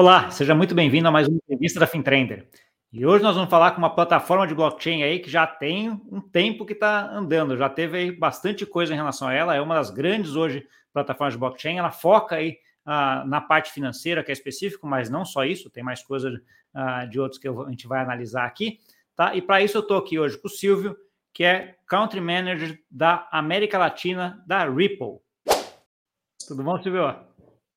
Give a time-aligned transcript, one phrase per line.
[0.00, 2.48] Olá, seja muito bem-vindo a mais uma entrevista da FinTrender.
[2.90, 6.22] E hoje nós vamos falar com uma plataforma de blockchain aí que já tem um
[6.22, 9.74] tempo que está andando, já teve aí bastante coisa em relação a ela, é uma
[9.74, 14.32] das grandes hoje plataformas de blockchain, ela foca aí ah, na parte financeira, que é
[14.32, 16.32] específico, mas não só isso, tem mais coisas
[16.72, 18.78] ah, de outros que eu, a gente vai analisar aqui,
[19.14, 19.34] tá?
[19.34, 20.96] E para isso eu estou aqui hoje com o Silvio,
[21.30, 25.18] que é Country Manager da América Latina da Ripple.
[26.48, 27.29] Tudo bom, Silvio?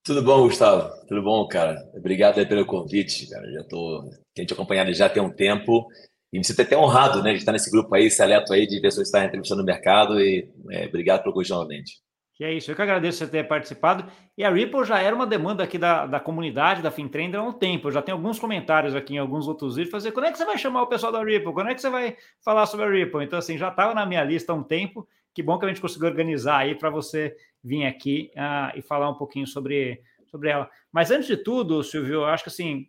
[0.04, 0.90] Tudo bom, Gustavo?
[1.08, 1.90] Tudo bom, cara?
[1.94, 3.50] Obrigado aí pelo convite, cara.
[3.50, 4.04] Já tô
[4.38, 5.88] gente acompanhado já tem um tempo
[6.32, 9.10] e me sinto até honrado, né, de estar nesse grupo aí, seleto aí de pessoas
[9.10, 12.02] que estão entrevistando no mercado e é, obrigado pelo convite novamente.
[12.36, 14.12] Que é isso, eu que agradeço você ter participado.
[14.38, 17.54] E a Ripple já era uma demanda aqui da, da comunidade, da FinTrender há um
[17.54, 17.88] tempo.
[17.88, 20.44] Eu já tenho alguns comentários aqui em alguns outros vídeos, fazer quando é que você
[20.44, 21.54] vai chamar o pessoal da Ripple?
[21.54, 23.24] Quando é que você vai falar sobre a Ripple?
[23.24, 25.08] Então, assim, já estava na minha lista há um tempo.
[25.34, 29.10] Que bom que a gente conseguiu organizar aí para você vir aqui uh, e falar
[29.10, 30.70] um pouquinho sobre, sobre ela.
[30.92, 32.88] Mas antes de tudo, Silvio, eu acho que assim,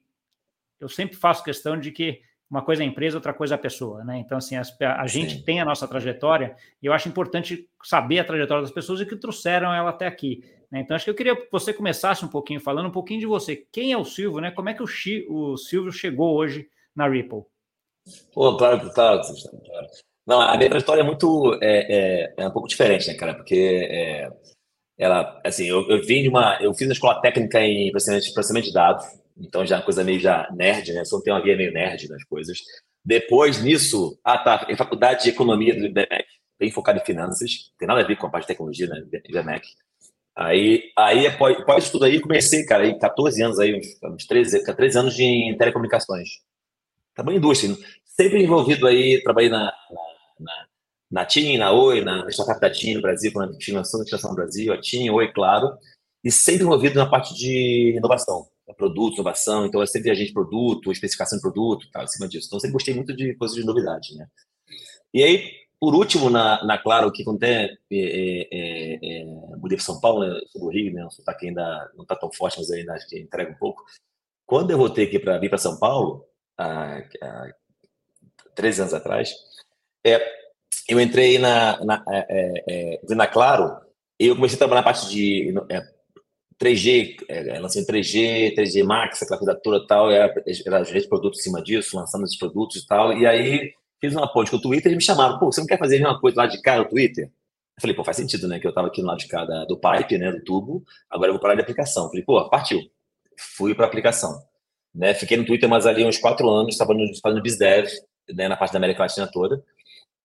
[0.81, 3.59] eu sempre faço questão de que uma coisa é a empresa, outra coisa é a
[3.59, 4.19] pessoa, né?
[4.19, 4.63] Então, assim, a,
[5.01, 9.01] a gente tem a nossa trajetória e eu acho importante saber a trajetória das pessoas
[9.01, 10.45] e que trouxeram ela até aqui.
[10.71, 10.81] Né?
[10.81, 13.57] Então, acho que eu queria que você começasse um pouquinho falando um pouquinho de você.
[13.73, 14.51] Quem é o Silvio, né?
[14.51, 14.87] Como é que o,
[15.31, 17.43] o Silvio chegou hoje na Ripple?
[18.33, 19.87] Pô, claro, claro, claro.
[20.27, 21.59] Não, a minha trajetória é muito.
[21.63, 23.35] É, é, é um pouco diferente, né, cara?
[23.35, 24.31] Porque é,
[24.99, 26.59] ela, assim, eu, eu vim de uma.
[26.61, 29.05] Eu fiz a escola técnica em processamento, processamento de dados,
[29.37, 31.05] então já é uma coisa meio já nerd, né?
[31.05, 32.59] Só tem uma via meio nerd nas coisas.
[33.05, 36.25] Depois nisso, ah, tá, em faculdade de economia do IBMEC,
[36.59, 39.05] bem focado em finanças, tem nada a ver com a parte de tecnologia, né?
[39.29, 39.67] IBMEC.
[40.37, 44.65] Aí, aí após, após tudo aí, comecei, cara, aí 14 anos aí, uns, uns 13,
[44.65, 46.29] 13 anos de telecomunicações.
[47.17, 49.73] Em indústria, sempre envolvido aí, trabalhei na, na,
[50.41, 50.67] na
[51.11, 54.29] na TIM, na Oi, na startup da TIM no Brasil, quando a TIM lançou a
[54.29, 55.77] no Brasil, a TIM, Oi, claro,
[56.23, 60.91] e sempre envolvido na parte de inovação, produto, inovação, então eu sempre agente de produto,
[60.91, 62.47] especificação de produto, tal, acima disso.
[62.47, 64.27] Então eu sempre gostei muito de coisas de novidade, né?
[65.13, 69.25] E aí, por último, na, na Claro, que quando é, é, é, é
[69.59, 71.07] mudei para São Paulo, né, sou do Rio, né,
[71.43, 73.85] ainda não está tão forte, mas ainda acho que entrega um pouco.
[74.47, 76.27] Quando eu voltei aqui para vir para São Paulo,
[76.59, 77.55] há, há
[78.55, 79.35] três anos atrás,
[80.05, 80.19] é,
[80.89, 82.27] eu entrei na, na, é,
[82.69, 83.77] é, é na Claro,
[84.19, 85.83] eu comecei a trabalhar na parte de é,
[86.63, 90.33] 3G, é, lancei 3G, 3G Max, aquela coisa toda tal, era,
[90.85, 94.31] gerente de produto em cima disso, lançando esses produtos e tal, e aí fiz uma
[94.33, 96.47] ponte com o Twitter e me chamaram, pô, você não quer fazer uma coisa lá
[96.47, 97.27] de cá no Twitter?
[97.27, 99.65] Eu falei, pô, faz sentido, né, que eu estava aqui no lado de cá da,
[99.65, 102.05] do pipe, né, do tubo, agora eu vou parar de aplicação.
[102.05, 102.81] Eu falei, pô, partiu.
[103.57, 104.41] Fui para aplicação.
[104.95, 107.89] Né, fiquei no Twitter mais ali uns quatro anos, estava fazendo BizDev,
[108.33, 109.63] né, na parte da América Latina toda,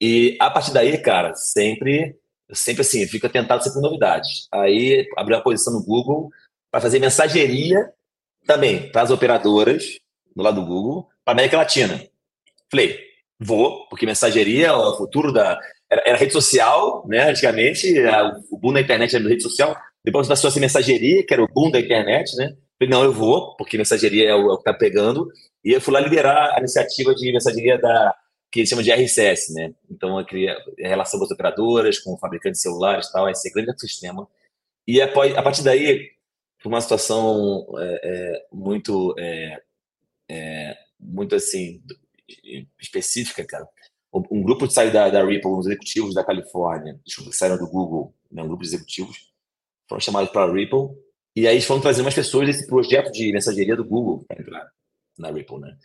[0.02, 2.16] e a partir daí, cara, sempre,
[2.52, 4.48] sempre assim, fica tentado sempre novidades.
[4.52, 6.30] Aí abri uma posição no Google
[6.72, 7.92] para fazer mensageria
[8.46, 10.00] também para as operadoras
[10.36, 12.02] no lado do Google para América Latina.
[12.72, 13.00] Falei,
[13.40, 17.30] vou, porque mensageria é o futuro da era, era rede social, né?
[17.30, 17.94] Antigamente,
[18.52, 19.76] o boom da internet era rede social.
[20.04, 22.56] Depois passou a ser mensageria, que era o boom da internet, né?
[22.78, 25.28] Falei, não, eu vou, porque mensageria é o, é o que está pegando.
[25.64, 28.16] E eu fui lá liderar a iniciativa de mensageria da
[28.52, 29.74] que eles chamam de RCS, né?
[29.90, 34.28] Então, cria relação com as operadoras, com fabricantes de celulares tal, esse grande ecossistema.
[34.88, 36.12] E a, a partir daí,
[36.62, 39.62] por uma situação é, é, muito, é,
[40.30, 41.82] é muito assim,
[42.80, 43.68] específica, cara,
[44.12, 48.14] um grupo de saída da, da Ripple, uns executivos da Califórnia, que saíram do Google,
[48.31, 49.31] né, um grupo de executivos,
[49.88, 50.90] foram chamados para a Ripple,
[51.36, 54.72] e aí eles foram trazer umas pessoas desse projeto de mensageria do Google para entrar
[55.18, 55.78] na Ripple, né?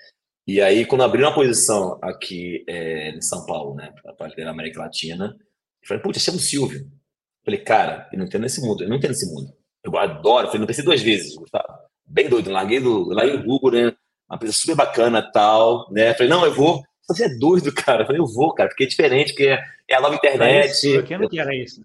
[0.46, 4.80] E aí, quando abriu uma posição aqui é, em São Paulo, né, para a América
[4.80, 5.34] Latina,
[5.82, 6.80] eu falei, putz, chama o Silvio.
[6.80, 9.52] Eu falei, cara, eu não entendo esse mundo, eu não entendo esse mundo.
[9.82, 11.66] Eu adoro, eu falei, não pensei duas vezes, Gustavo.
[12.06, 13.96] Bem doido, larguei do, larguei do Google, né,
[14.28, 16.82] uma coisa super bacana tal, né, eu falei, não, eu vou.
[17.08, 18.02] Você é doido, cara.
[18.02, 19.48] Eu falei, eu vou, cara, porque é diferente, porque
[19.88, 20.94] é a nova internet.
[20.94, 21.82] Por que não que era isso?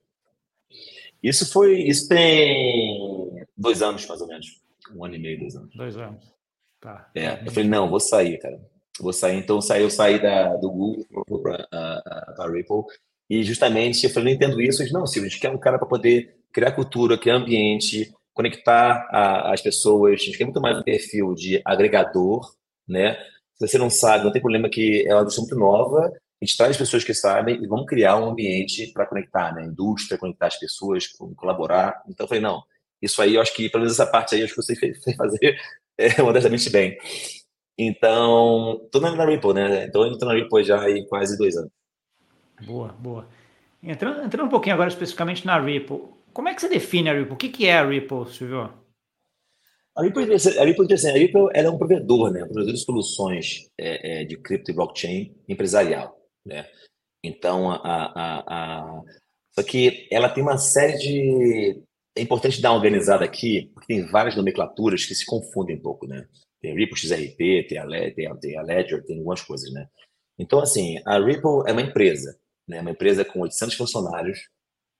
[1.21, 4.47] Isso foi, isso tem dois anos, mais ou menos.
[4.95, 5.75] Um ano e meio, dois anos.
[5.75, 6.38] Dois anos.
[6.79, 7.09] Tá.
[7.13, 8.59] É, eu falei, não, vou sair, cara.
[8.99, 9.37] Vou sair.
[9.37, 12.83] Então, eu saí, eu saí da, do Google para a Ripple.
[13.29, 14.81] E justamente, eu falei, não entendo isso.
[14.81, 19.07] Disse, não, Silvio, a gente quer um cara para poder criar cultura, criar ambiente, conectar
[19.11, 20.13] a, as pessoas.
[20.13, 22.53] A gente quer muito mais um perfil de agregador,
[22.87, 23.15] né?
[23.55, 26.11] Se você não sabe, não tem problema que é uma indústria muito nova.
[26.41, 29.63] A gente traz as pessoas que sabem e vamos criar um ambiente para conectar, né?
[29.63, 32.01] A indústria, conectar as pessoas, colaborar.
[32.07, 32.63] Então, eu falei, não,
[33.01, 35.57] isso aí, eu acho que, pelo menos essa parte aí, acho que você fez fazer
[35.99, 36.97] é, modestamente bem.
[37.77, 39.85] Então, estou na Ripple, né?
[39.85, 41.71] Então, eu estou na Ripple já há quase dois anos.
[42.65, 43.27] Boa, boa.
[43.81, 46.01] Entrando, entrando um pouquinho agora especificamente na Ripple,
[46.33, 47.33] como é que você define a Ripple?
[47.33, 48.73] O que, que é a Ripple, Silvio?
[49.95, 52.43] A Ripple, a Ripple, a Ripple ela é um provedor, né?
[52.43, 56.65] Um provedor de soluções é, é, de cripto e blockchain empresarial, né?
[57.23, 59.01] Então, a, a, a,
[59.51, 61.83] só que ela tem uma série de...
[62.19, 66.05] É importante dar uma organizada aqui, porque tem várias nomenclaturas que se confundem um pouco,
[66.05, 66.27] né?
[66.59, 69.87] Tem Ripple XRP, tem a, tem a, tem a Ledger, tem algumas coisas, né?
[70.37, 72.37] Então, assim, a Ripple é uma empresa,
[72.67, 72.81] né?
[72.81, 74.37] Uma empresa com 800 funcionários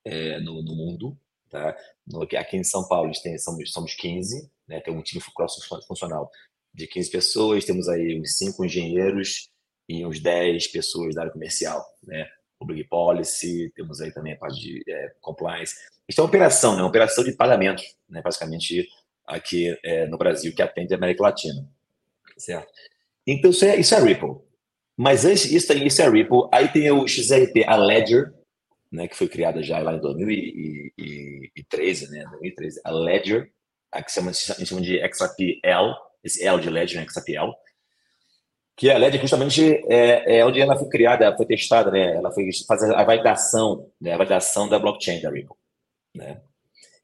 [0.05, 1.17] é, no, no mundo,
[1.49, 1.75] tá?
[2.07, 4.79] No, aqui em São Paulo, tem, somos, somos 15, né?
[4.79, 6.31] Tem um time cross-funcional
[6.73, 9.49] de 15 pessoas, temos aí uns 5 engenheiros
[9.89, 12.29] e uns 10 pessoas da área comercial, né?
[12.59, 15.75] Public Policy, temos aí também a parte de é, compliance.
[16.07, 16.81] Isso é uma operação, né?
[16.81, 18.21] Uma operação de pagamentos, né?
[18.21, 18.87] Basicamente
[19.25, 21.65] aqui é, no Brasil, que atende a América Latina,
[22.37, 22.69] certo?
[23.25, 24.35] Então isso é, isso é Ripple.
[24.97, 26.49] Mas antes isso, isso é Ripple.
[26.51, 28.33] Aí tem o XRP, a Ledger,
[28.91, 29.07] né?
[29.07, 32.25] Que foi criada já lá em 2013, né?
[32.25, 33.49] 2013, a Ledger
[33.91, 37.51] a que chama, a gente chama de XRPL, esse L de Ledger, né, XRPL,
[38.79, 42.15] que a Ledger justamente é, é onde ela foi criada, foi testada, né?
[42.15, 44.13] Ela foi fazer a validação, né?
[44.13, 45.57] A validação da blockchain da Ripple,
[46.15, 46.41] né?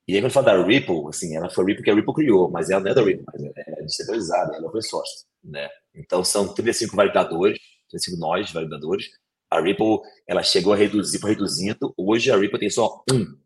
[0.08, 2.70] E aí quando fala da Ripple, assim, ela foi Ripple que a Ripple criou, mas
[2.70, 5.70] ela não é da Ripple, mas é descentralizada, ela é open source, né?
[5.94, 9.10] Então são 35 validadores, 35 nós validadores.
[9.52, 11.94] A Ripple, ela chegou a reduzir, foi reduzindo.
[11.98, 13.38] Hoje a Ripple tem só um,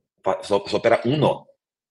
[0.43, 1.45] só, só opera um nó,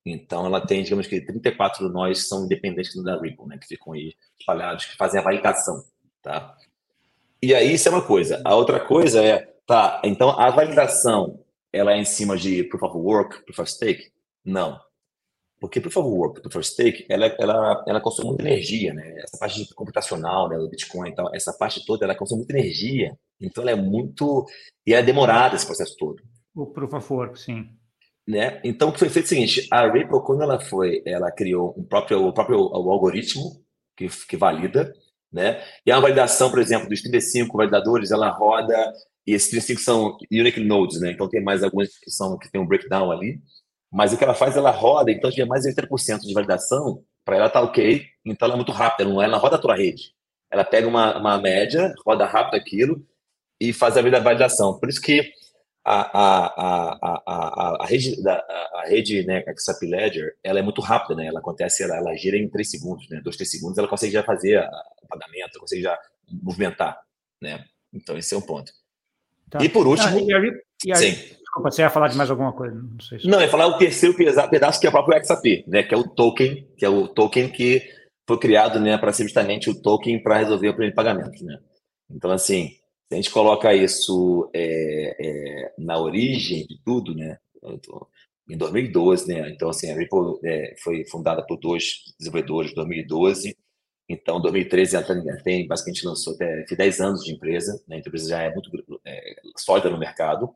[0.06, 4.14] então, ela tem, digamos que 34 nós são independentes da Ripple, né, que ficam aí
[4.40, 5.84] espalhados, que fazem a validação,
[6.28, 6.54] tá?
[7.42, 8.42] E aí, isso é uma coisa.
[8.44, 11.42] A outra coisa é, tá, então a validação,
[11.72, 14.12] ela é em cima de Proof of Work, Proof of Stake?
[14.44, 14.78] Não.
[15.58, 19.20] Porque Proof of Work, Proof of Stake, ela, ela, ela consome muita energia, né?
[19.22, 23.16] Essa parte computacional, né, do Bitcoin e tal, essa parte toda, ela consome muita energia.
[23.40, 24.44] Então, ela é muito...
[24.86, 26.22] E é demorada esse processo todo.
[26.54, 27.70] O Proof of Work, sim.
[28.26, 28.60] Né?
[28.62, 31.74] Então, o que foi feito é o seguinte: a Ripple, quando ela foi, ela criou
[31.78, 33.64] um próprio, o próprio o algoritmo
[33.96, 34.92] que, que valida,
[35.32, 35.62] né?
[35.84, 38.74] E a validação, por exemplo, dos 35 validadores, ela roda,
[39.26, 41.12] e esses 35 são unique nodes, né?
[41.12, 43.40] Então, tem mais alguns que são que tem um breakdown ali.
[43.90, 47.36] Mas o que ela faz, ela roda, então tiver mais de 80% de validação, para
[47.36, 50.14] ela tá ok, então ela é muito rápida, não, ela roda a tua rede.
[50.50, 53.06] Ela pega uma, uma média, roda rápido aquilo
[53.60, 54.78] e faz a validação.
[54.78, 55.30] Por isso que
[55.90, 58.34] a, a, a, a, rede, da,
[58.74, 61.26] a rede né, XRP Ledger, ela é muito rápida, né?
[61.26, 63.20] Ela acontece, ela, ela gira em 3 segundos, né?
[63.22, 64.60] 2, 3 segundos, ela consegue já fazer
[65.02, 65.98] o pagamento, consegue já
[66.42, 67.00] movimentar,
[67.40, 67.64] né?
[67.92, 68.70] Então, esse é um ponto.
[69.48, 69.64] Tá.
[69.64, 70.18] E por último...
[70.18, 70.40] Ah, e a,
[70.84, 71.12] e a, sim.
[71.12, 72.74] Desculpa, você ia falar de mais alguma coisa?
[72.74, 73.26] Não, sei se...
[73.26, 75.82] não, ia falar o terceiro pedaço, que é o próprio XRP, né?
[75.82, 77.82] Que é o token, que é o token que
[78.28, 81.58] foi criado, né, para ser justamente o token para resolver o problema de pagamento, né?
[82.10, 82.77] Então, assim,
[83.10, 87.38] a gente coloca isso é, é, na origem de tudo, né?
[88.48, 89.50] Em 2012, né?
[89.50, 93.56] Então, assim, a Ripple é, foi fundada por dois desenvolvedores em 2012.
[94.10, 97.96] Então, 2013 ela tem, basicamente lançou até 10 anos de empresa, né?
[97.96, 98.70] A empresa já é muito
[99.04, 100.54] é, sólida no mercado.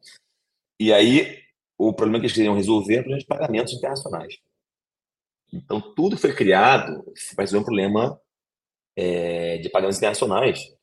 [0.78, 1.42] E aí,
[1.78, 4.38] o problema que eles queriam resolver é o problema de pagamentos internacionais.
[5.52, 7.02] Então, tudo foi criado
[7.34, 8.20] para resolver um problema
[8.96, 10.74] é, de pagamentos internacionais,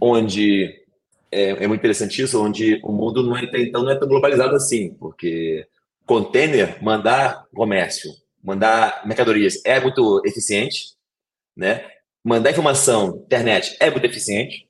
[0.00, 0.85] onde
[1.30, 4.54] é, é muito interessante isso, onde o mundo não é, então não é tão globalizado
[4.54, 5.66] assim, porque
[6.04, 8.10] container, mandar comércio,
[8.42, 10.94] mandar mercadorias é muito eficiente,
[11.56, 11.84] né?
[12.24, 14.68] Mandar informação, internet é muito eficiente,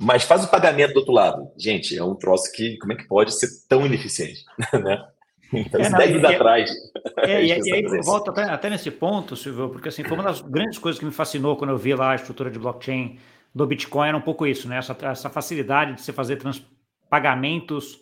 [0.00, 1.50] mas faz o pagamento do outro lado.
[1.58, 5.04] Gente, é um troço que, como é que pode ser tão ineficiente, né?
[5.52, 6.70] Então, é, 10 anos é, atrás.
[7.18, 10.78] É, e aí volta até, até nesse ponto, Silvio, porque assim, foi uma das grandes
[10.78, 13.18] coisas que me fascinou quando eu vi lá a estrutura de blockchain
[13.54, 14.78] do Bitcoin era um pouco isso, né?
[14.78, 16.64] Essa, essa facilidade de você fazer trans,
[17.08, 18.00] pagamentos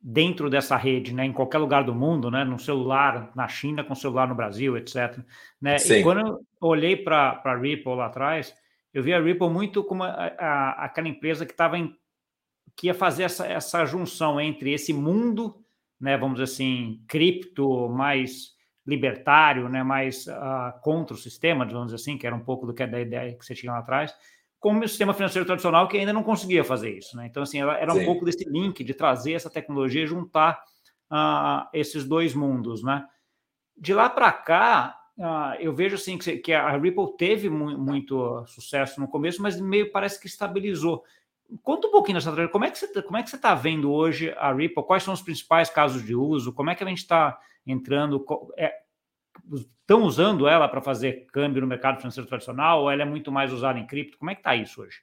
[0.00, 1.24] dentro dessa rede, né?
[1.24, 2.44] Em qualquer lugar do mundo, né?
[2.44, 5.18] No celular na China, com celular no Brasil, etc.
[5.60, 5.76] Né?
[5.76, 8.54] E quando eu olhei para a Ripple lá atrás,
[8.92, 11.76] eu vi a Ripple muito como a, a, aquela empresa que estava
[12.76, 15.64] que ia fazer essa, essa junção entre esse mundo,
[16.00, 16.16] né?
[16.16, 18.52] Vamos dizer assim, cripto mais
[18.86, 19.82] libertário, né?
[19.82, 23.00] Mais uh, contra o sistema, vamos dizer assim, que era um pouco do que da
[23.00, 24.14] ideia que você tinha lá atrás
[24.64, 27.14] como o sistema financeiro tradicional que ainda não conseguia fazer isso.
[27.18, 27.26] Né?
[27.26, 28.00] Então, assim, era Sim.
[28.00, 30.58] um pouco desse link de trazer essa tecnologia e juntar
[31.12, 32.82] uh, esses dois mundos.
[32.82, 33.04] Né?
[33.76, 38.42] De lá para cá, uh, eu vejo assim que, que a Ripple teve mu muito
[38.46, 41.04] sucesso no começo, mas meio parece que estabilizou.
[41.62, 42.50] Conta um pouquinho dessa trajetória.
[42.50, 44.82] Como é que você como é que você está vendo hoje a Ripple?
[44.82, 46.54] Quais são os principais casos de uso?
[46.54, 48.24] Como é que a gente está entrando?
[48.56, 48.72] É,
[49.54, 53.52] estão usando ela para fazer câmbio no mercado financeiro tradicional ou ela é muito mais
[53.52, 54.18] usada em cripto?
[54.18, 55.00] Como é que está isso hoje?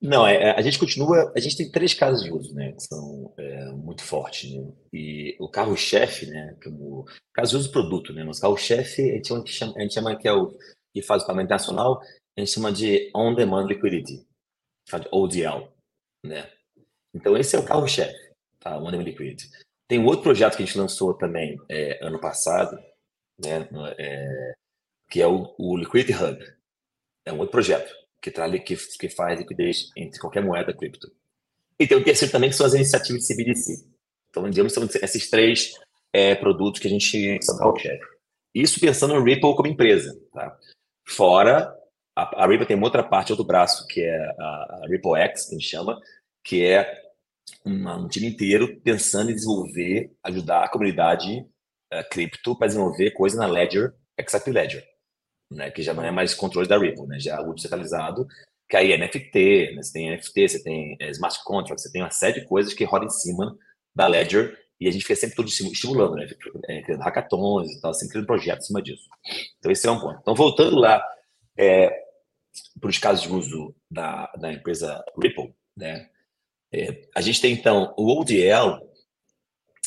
[0.00, 1.32] Não, é, é, a gente continua.
[1.34, 2.72] A gente tem três casos de uso, né?
[2.72, 4.52] Que são é, muito fortes.
[4.52, 4.72] Né?
[4.92, 6.56] E o carro-chefe, né?
[6.62, 8.22] Como caso de uso produto, né?
[8.22, 10.52] Mas carro-chefe, a gente chama, a gente chama que é o
[10.92, 12.00] que faz o pagamento nacional,
[12.36, 14.26] a gente chama de On-Demand Liquidity,
[14.86, 15.68] de ODL,
[16.24, 16.50] né?
[17.14, 18.78] Então esse é o carro-chefe, tá?
[18.78, 19.50] On-Demand Liquidity.
[19.88, 22.78] Tem um outro projeto que a gente lançou também é, ano passado,
[23.38, 23.68] né?
[23.98, 24.54] É,
[25.08, 26.38] que é o, o Liquidity Hub.
[27.24, 31.10] É um outro projeto que, traz, que, que faz liquidez entre qualquer moeda cripto.
[31.78, 33.84] E tem o terceiro também, que são as iniciativas de CBDC.
[34.30, 35.72] Então, digamos, são esses três
[36.12, 38.04] é, produtos que a gente são carro-chefe.
[38.54, 40.18] Isso pensando no Ripple como empresa.
[40.32, 40.56] Tá?
[41.06, 41.74] Fora,
[42.14, 45.46] a, a, Ripple tem uma outra parte, outro braço, que é a, a Ripple X,
[45.46, 46.00] que a gente chama,
[46.42, 47.02] que é
[47.64, 51.46] uma, um time inteiro pensando em desenvolver, ajudar a comunidade
[51.92, 54.96] uh, cripto para desenvolver coisa na Ledger, XRP Ledger
[55.50, 58.26] né, que já não é mais controle da Ripple, né, já é algo descentralizado,
[58.68, 62.02] que aí é NFT, né, você tem NFT, você tem é, smart contract, você tem
[62.02, 63.56] uma série de coisas que rodam em cima
[63.94, 66.26] da Ledger e a gente fica sempre todo estimulando, né,
[66.68, 69.08] é, criando hackathons e tal, sempre criando projetos em cima disso.
[69.58, 70.18] Então esse é um ponto.
[70.20, 71.02] Então voltando lá
[71.56, 71.90] é,
[72.80, 76.10] para os casos de uso da, da empresa Ripple, né,
[76.72, 78.84] é, a gente tem então o ODL,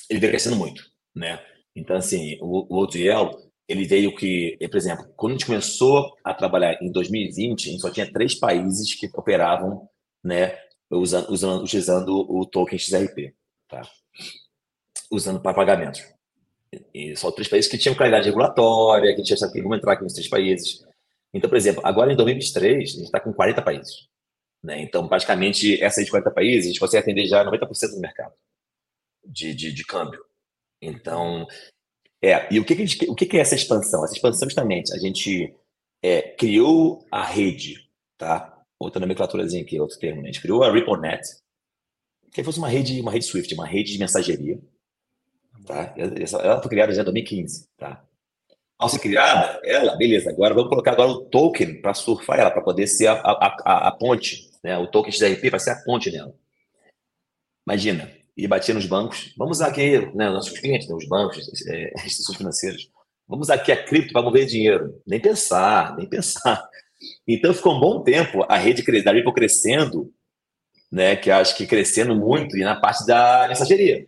[0.09, 1.45] ele vem crescendo muito, né,
[1.75, 6.33] então assim, o, o ODL ele veio que, por exemplo, quando a gente começou a
[6.33, 9.87] trabalhar em 2020, a gente só tinha três países que operavam,
[10.23, 10.57] né,
[10.89, 13.35] usando, usando utilizando o token XRP,
[13.67, 13.81] tá?
[15.11, 15.99] Usando para pagamento.
[16.91, 20.13] E só três países que tinham qualidade regulatória, que tinha que vamos entrar aqui nos
[20.13, 20.83] três países.
[21.31, 24.07] Então, por exemplo, agora em 2023, a gente está com 40 países.
[24.63, 24.81] Né?
[24.81, 28.33] Então, praticamente, essas de 40 países, a gente consegue atender já 90% do mercado
[29.23, 30.19] de, de, de câmbio.
[30.81, 31.47] Então,
[32.21, 34.03] é, e o que, que, gente, o que, que é essa expansão?
[34.03, 35.53] Essa expansão, justamente, a gente
[36.01, 38.57] é, criou a rede, tá?
[38.79, 40.29] Outra nomenclaturazinha aqui, outro termo, né?
[40.29, 41.21] A gente criou a RippleNet,
[42.31, 44.59] que fosse uma rede, uma rede Swift, uma rede de mensageria,
[45.65, 45.93] tá?
[45.97, 48.03] Ela foi criada já em 2015, tá?
[48.77, 52.61] Ao ser criada, ela, beleza, agora vamos colocar agora o token para surfar ela, para
[52.61, 54.77] poder ser a, a, a, a, ponte, né?
[54.77, 56.33] O token XRP vai ser a ponte nela.
[57.67, 59.33] Imagina, e batia nos bancos.
[59.37, 62.89] Vamos aqui, né, nossos clientes, né, os bancos, é, instituições financeiras.
[63.27, 65.01] Vamos aqui a cripto para mover dinheiro.
[65.05, 66.67] Nem pensar, nem pensar.
[67.27, 70.11] Então ficou um bom tempo a rede da Ripple crescendo,
[70.91, 74.07] né, que acho que crescendo muito, e na parte da mensageria.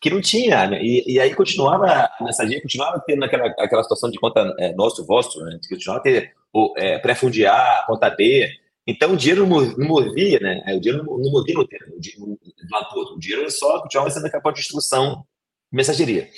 [0.00, 0.82] Que não tinha, né?
[0.82, 5.06] e, e, aí continuava a mensageria, continuava tendo aquela, aquela situação de conta é, nosso,
[5.06, 5.60] vosso, né?
[5.68, 8.50] continuava a ter o é, pré-fundiar, conta B,
[8.86, 10.62] então o dinheiro não movia, né?
[10.74, 13.14] O dinheiro não movia no tempo, do lado do outro.
[13.14, 15.24] O dinheiro só continuava sendo capaz de instrução
[15.70, 16.28] mensageria.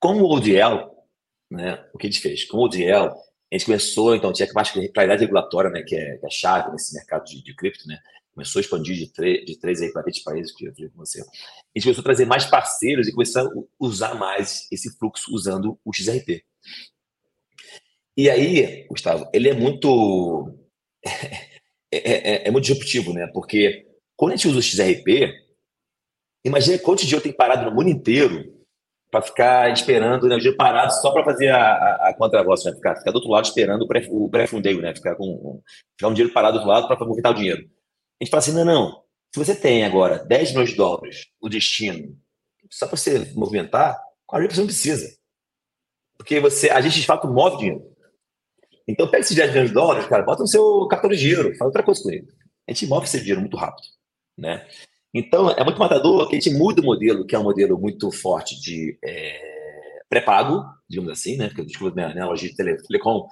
[0.00, 0.90] Com o ODL,
[1.50, 2.44] né, o que a gente fez?
[2.44, 3.12] Com o ODL,
[3.52, 6.72] a gente começou, então, tinha que claridade regulatória, né, que é, que é a chave
[6.72, 7.98] nesse mercado de, de cripto, né?
[8.34, 11.22] Começou a expandir de, de três para 20 países, que eu falei com você.
[11.22, 11.24] A
[11.74, 15.92] gente começou a trazer mais parceiros e começar a usar mais esse fluxo usando o
[15.92, 16.44] XRP.
[18.14, 20.65] E aí, Gustavo, ele é muito
[21.92, 23.26] é, é, é, é, muito disruptivo, né?
[23.32, 23.86] Porque
[24.16, 25.32] quando a gente usa o XRP,
[26.44, 28.54] imagina quantos dias eu tenho parado no mundo inteiro
[29.10, 30.36] para ficar esperando, né?
[30.36, 32.72] O dia parado só para fazer a, a, a contravoz, né?
[32.72, 34.94] Ficar, ficar do outro lado esperando o pré-fundeio, né?
[34.94, 35.62] Ficar com um,
[35.96, 37.62] ficar um dinheiro parado do outro lado para movimentar o dinheiro.
[38.20, 39.02] A gente fala assim, não, não.
[39.32, 42.16] Se você tem agora 10 milhões de dólares, o destino,
[42.70, 45.16] só para você movimentar, com a Ripple você não precisa.
[46.16, 47.95] Porque você, a gente de fato move dinheiro.
[48.88, 51.62] Então, pega esses 10 milhões de dólares, cara, bota no seu cartão de giro, faz
[51.62, 52.28] outra coisa com ele.
[52.68, 53.86] A gente move esse dinheiro muito rápido,
[54.38, 54.66] né?
[55.12, 58.10] Então, é muito matador que a gente muda o modelo, que é um modelo muito
[58.12, 61.50] forte de é, pré-pago, digamos assim, né?
[61.56, 63.26] Eu desculpa a minha analogia de telecom,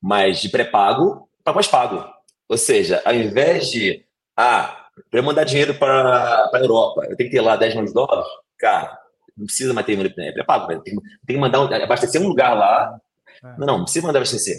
[0.00, 2.04] mas de pré-pago para pós-pago.
[2.48, 4.04] Ou seja, ao invés de,
[4.36, 7.94] ah, para mandar dinheiro para a Europa, eu tenho que ter lá 10 milhões de
[7.94, 8.26] dólares,
[8.58, 8.98] cara,
[9.36, 12.98] não precisa mais ter é pré-pago, tem, tem que mandar, abastecer um lugar lá.
[13.44, 13.58] É.
[13.58, 14.56] Não, não, não precisa mandar abastecer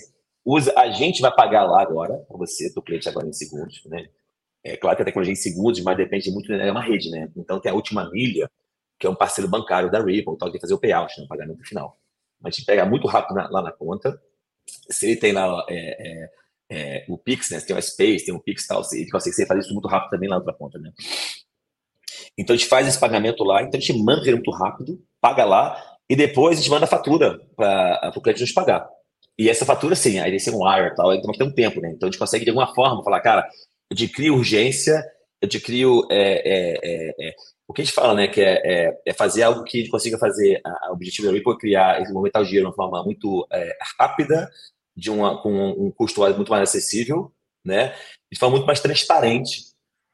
[0.49, 4.07] usa, a gente vai pagar lá agora, para você, do cliente agora em segundos, né?
[4.63, 6.67] É claro que a tecnologia em segundos, mas depende muito, né?
[6.67, 7.31] é uma rede, né?
[7.35, 8.49] Então tem a última milha,
[8.99, 11.25] que é um parceiro bancário da Ripple, tem que fazer o payout, né?
[11.25, 11.97] o pagamento final.
[12.41, 14.19] Mas a gente pega muito rápido na, lá na conta.
[14.89, 16.29] Se ele tem lá é, é,
[16.69, 17.61] é, o Pix, né?
[17.61, 20.35] Tem o Space, tem o Pix tal, ele consegue fazer isso muito rápido também lá
[20.35, 20.91] na outra conta, né?
[22.37, 25.45] Então a gente faz esse pagamento lá, então a gente manda ele muito rápido, paga
[25.45, 28.89] lá, e depois a gente manda a fatura para o cliente nos pagar.
[29.39, 31.93] E essa fatura, sim, aí ser um wire e tal, então tem um tempo, né?
[31.95, 33.47] Então a gente consegue de alguma forma falar, cara,
[33.89, 35.01] eu te crio urgência,
[35.41, 38.61] eu te crio é, é, é, é o que a gente fala, né, que é,
[38.65, 40.61] é, é fazer algo que a gente consiga fazer.
[40.89, 43.47] O objetivo da Ripple é criar esse movimentar o dinheiro de uma forma muito
[43.97, 44.49] rápida,
[44.97, 47.31] de uma, com um custo muito mais acessível,
[47.63, 47.95] né?
[48.29, 49.68] De forma muito mais transparente.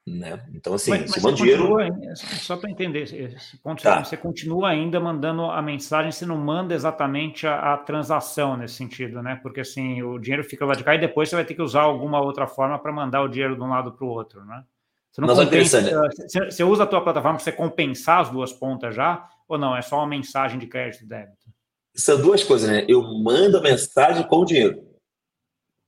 [0.07, 0.39] Né?
[0.53, 1.67] Então, assim, mas, se mas dinheiro.
[1.67, 4.03] Continua, só para entender esse ponto, tá.
[4.03, 9.23] você continua ainda mandando a mensagem, você não manda exatamente a, a, transação nesse sentido,
[9.23, 9.39] né?
[9.41, 11.81] Porque assim, o dinheiro fica lá de cá e depois você vai ter que usar
[11.81, 14.63] alguma outra forma para mandar o dinheiro de um lado para o outro, né?
[15.11, 18.93] Você, não compensa, você, você usa a tua plataforma para você compensar as duas pontas
[18.93, 19.75] já, ou não?
[19.75, 21.47] É só uma mensagem de crédito e débito?
[21.95, 22.85] São duas coisas, né?
[22.87, 24.83] Eu mando a mensagem com o dinheiro.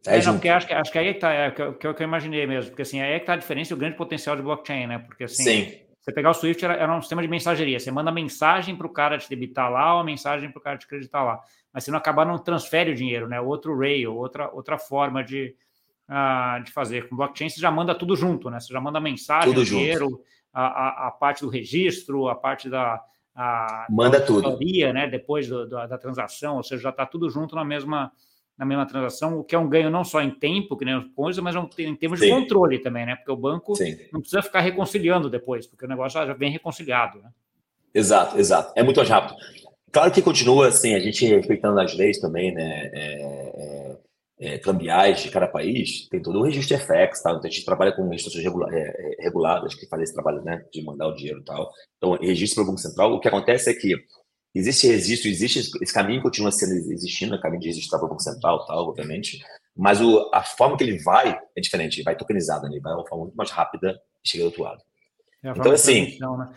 [0.08, 1.88] É, não, porque acho que, acho que aí é que tá, é, que, é, que
[1.88, 3.76] é o que eu imaginei mesmo, porque assim, aí é que tá a diferença e
[3.76, 5.00] o grande potencial de blockchain, né?
[5.00, 5.74] Porque assim, Sim.
[6.00, 8.90] você pegar o Swift era, era um sistema de mensageria, você manda mensagem para o
[8.90, 11.42] cara te debitar lá ou a mensagem para o cara te acreditar lá,
[11.74, 13.40] mas se não acabar, não transfere o dinheiro, né?
[13.40, 15.56] Outro rail, outra, outra forma de,
[16.10, 17.08] uh, de fazer.
[17.08, 18.60] Com blockchain você já manda tudo junto, né?
[18.60, 20.22] Você já manda mensagem, tudo o dinheiro,
[20.54, 23.00] a, a, a, parte do registro, a parte da.
[23.36, 24.58] A, manda da tudo.
[24.94, 25.08] Né?
[25.08, 28.12] Depois do, do, da transação, ou seja, já está tudo junto na mesma
[28.58, 31.08] na mesma transação, o que é um ganho não só em tempo, que nem os
[31.14, 32.26] coisas, mas é em termos Sim.
[32.26, 33.16] de controle também, né?
[33.16, 33.96] Porque o banco Sim.
[34.12, 37.30] não precisa ficar reconciliando depois, porque o negócio já vem reconciliado, né?
[37.94, 38.74] Exato, exato.
[38.76, 39.36] É muito mais rápido.
[39.92, 42.92] Claro que continua assim, a gente respeitando as leis também, né?
[42.94, 43.14] É,
[43.56, 43.98] é,
[44.40, 47.32] é, cambiais de cada país, tem todo o registro de FX, tá?
[47.32, 50.64] Então a gente trabalha com instituições regula é, é, reguladas que fazem esse trabalho, né?
[50.72, 51.72] De mandar o dinheiro e tal.
[51.98, 53.14] Então, registro para o Banco Central.
[53.14, 53.96] O que acontece é que
[54.56, 58.24] Existe registro, existe esse caminho continua sendo existindo, o caminho de registrar para o Banco
[58.24, 59.40] Central, tal, obviamente,
[59.76, 62.74] mas o, a forma que ele vai é diferente, vai tokenizado, né?
[62.74, 64.82] ele vai de uma forma muito mais rápida e chega do outro lado.
[65.44, 66.18] É então, assim.
[66.20, 66.54] Né?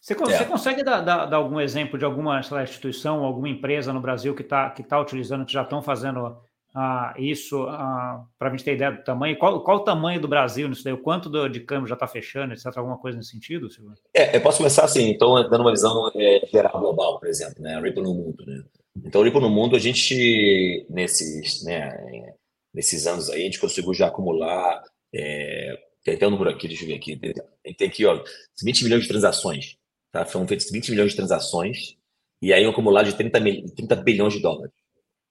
[0.00, 0.16] Você, é.
[0.16, 4.34] você consegue dar, dar, dar, algum exemplo de alguma lá, instituição, alguma empresa no Brasil
[4.34, 6.38] que está que tá utilizando, que já estão fazendo
[6.78, 9.38] ah, isso, ah, para a gente ter ideia do tamanho.
[9.38, 10.92] Qual, qual o tamanho do Brasil nisso daí?
[10.92, 12.66] O quanto do, de câmbio já está fechando, etc?
[12.76, 13.94] Alguma coisa nesse sentido, Silvio?
[14.12, 17.80] É, eu posso começar assim, então, dando uma visão é, geral global, por exemplo, né?
[17.80, 18.62] Ripple no mundo, né?
[19.02, 22.34] Então, Ripple no mundo, a gente, nesses, né,
[22.74, 24.82] nesses anos aí, a gente conseguiu já acumular,
[25.14, 28.22] é, tem até um número aqui, deixa eu ver aqui, tem aqui, ó,
[28.62, 29.78] 20 milhões de transações,
[30.12, 30.26] tá?
[30.26, 31.96] Foram feitas 20 milhões de transações,
[32.42, 33.40] e aí um acumulado de 30,
[33.74, 34.74] 30 bilhões de dólares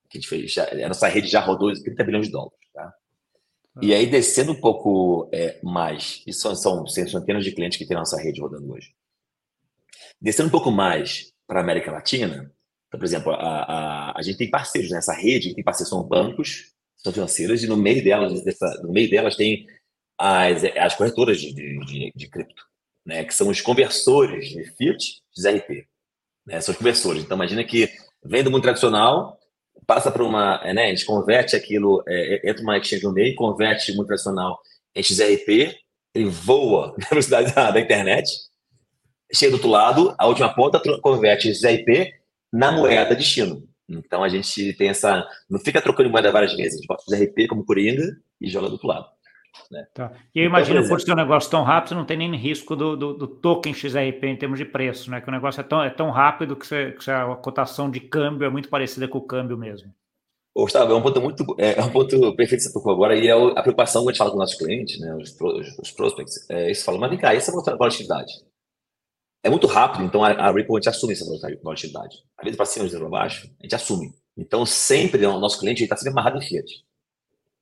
[0.10, 2.58] que a gente fez, já, a nossa rede já rodou 30 bilhões de dólares.
[2.74, 2.94] Tá?
[3.82, 7.96] E aí, descendo um pouco é, mais, e são, são centenas de clientes que tem
[7.96, 8.94] a nossa rede rodando hoje.
[10.22, 12.52] Descendo um pouco mais para a América Latina,
[12.88, 16.72] então, por exemplo, a, a, a gente tem parceiros nessa rede, tem parceiros, são bancos,
[16.96, 19.68] são financeiras, e no meio delas, dessa, no meio delas tem
[20.18, 22.64] as, as corretoras de, de, de, cripto,
[23.06, 25.88] né, que são os conversores de Fiat ZRP.
[26.46, 27.24] Né, são os conversores.
[27.24, 27.90] Então, imagina que
[28.24, 29.38] vem do mundo tradicional,
[29.86, 33.14] passa para uma, é, né, a gente converte aquilo, é, é, entra uma exchange no
[33.14, 34.60] meio, converte muito tradicional
[34.96, 35.76] em XRP,
[36.14, 38.30] ele voa na velocidade da, da, internet,
[39.34, 42.14] chega do outro lado, a última ponta converte XRP
[42.52, 43.68] na moeda destino.
[43.88, 47.48] Então a gente tem essa, não fica trocando moeda várias vezes, a gente bota XRP
[47.48, 48.04] como coringa
[48.42, 49.15] e joga do outro lado.
[49.72, 49.86] Né?
[49.94, 50.12] Tá.
[50.34, 52.76] E eu então, imagino, por, por ser um negócio tão rápido, não tem nem risco
[52.76, 55.22] do, do, do, token XRP em termos de preço, né?
[55.22, 58.46] Que o negócio é tão, é tão rápido que, você, que a cotação de câmbio
[58.46, 59.94] é muito parecida com o câmbio mesmo.
[60.56, 63.28] Gustavo, é um ponto muito é, é um ponto perfeito que você tocou agora, e
[63.28, 66.50] é a preocupação que a gente fala com nossos clientes, né, os, os, os prospects,
[66.50, 68.32] é, eles falam, mas vem cá, essa volatilidade
[69.46, 71.24] é muito rápido, então a, a Ripple a gente assume essa
[71.62, 72.18] volatilidade.
[72.36, 74.12] Às vezes para cima, às vezes para baixo, a gente assume.
[74.36, 76.84] Então sempre o nosso cliente está sempre amarrado em Fiat.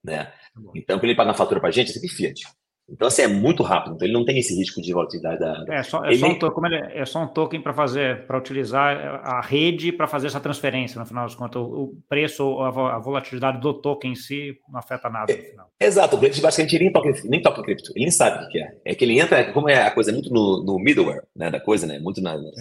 [0.02, 0.32] Né?
[0.54, 2.44] Tá então, quando ele paga a fatura para a gente, é sempre Fiat.
[2.89, 3.96] Então, assim, é muito rápido.
[3.96, 5.66] Então, ele não tem esse risco de volatilidade da.
[5.70, 6.18] É só, é ele...
[6.18, 6.63] só um token,
[6.94, 11.06] é só um token para fazer, para utilizar a rede para fazer essa transferência, no
[11.06, 11.62] final das contas.
[11.62, 15.70] O preço, a volatilidade do token em si não afeta nada no final.
[15.80, 18.50] É, exato, o cliente basicamente nem toca, nem toca em cripto, ele nem sabe o
[18.50, 18.78] que é.
[18.84, 21.88] É que ele entra, como é a coisa muito no, no middleware né, da coisa,
[21.88, 22.00] né?
[22.00, 22.52] Muito na, no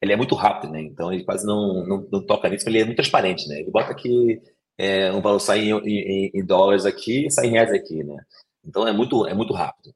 [0.00, 0.80] ele é muito rápido, né?
[0.80, 3.60] Então ele quase não, não, não toca nisso, ele é muito transparente, né?
[3.60, 4.40] Ele bota aqui
[4.78, 8.16] é, um valor sai em, em, em, dólares aqui e sai em reais aqui, né?
[8.64, 9.92] Então é muito, é muito rápido.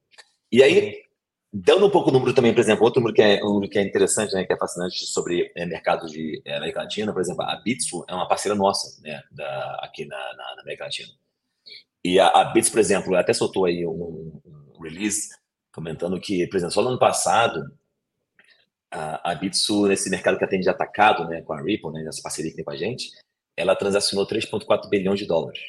[0.50, 1.02] E aí,
[1.52, 3.78] dando um pouco o número também, por exemplo, outro número que é, um número que
[3.78, 7.42] é interessante, né, que é fascinante sobre é, mercados de é, América Latina, por exemplo,
[7.44, 11.12] a Bitsu é uma parceira nossa, né, da, aqui na, na, na, América Latina.
[12.04, 15.28] E a, a Bits, por exemplo, até soltou aí um, um, release
[15.72, 17.64] comentando que, por exemplo, só no ano passado,
[18.90, 22.50] a, a Bitsu, nesse mercado que atende atacado, né, com a Ripple, né, nessa parceria
[22.50, 23.10] que tem com a gente,
[23.56, 25.60] ela transacionou 3,4 bilhões de dólares.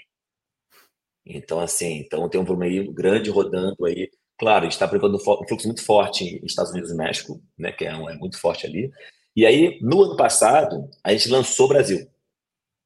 [1.25, 4.09] Então, assim, então tem um volume aí grande rodando aí.
[4.37, 7.95] Claro, está prevendo um fluxo muito forte em Estados Unidos e México, né, que é,
[7.95, 8.91] um, é muito forte ali.
[9.35, 12.07] E aí, no ano passado, a gente lançou o Brasil.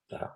[0.10, 0.34] Tá?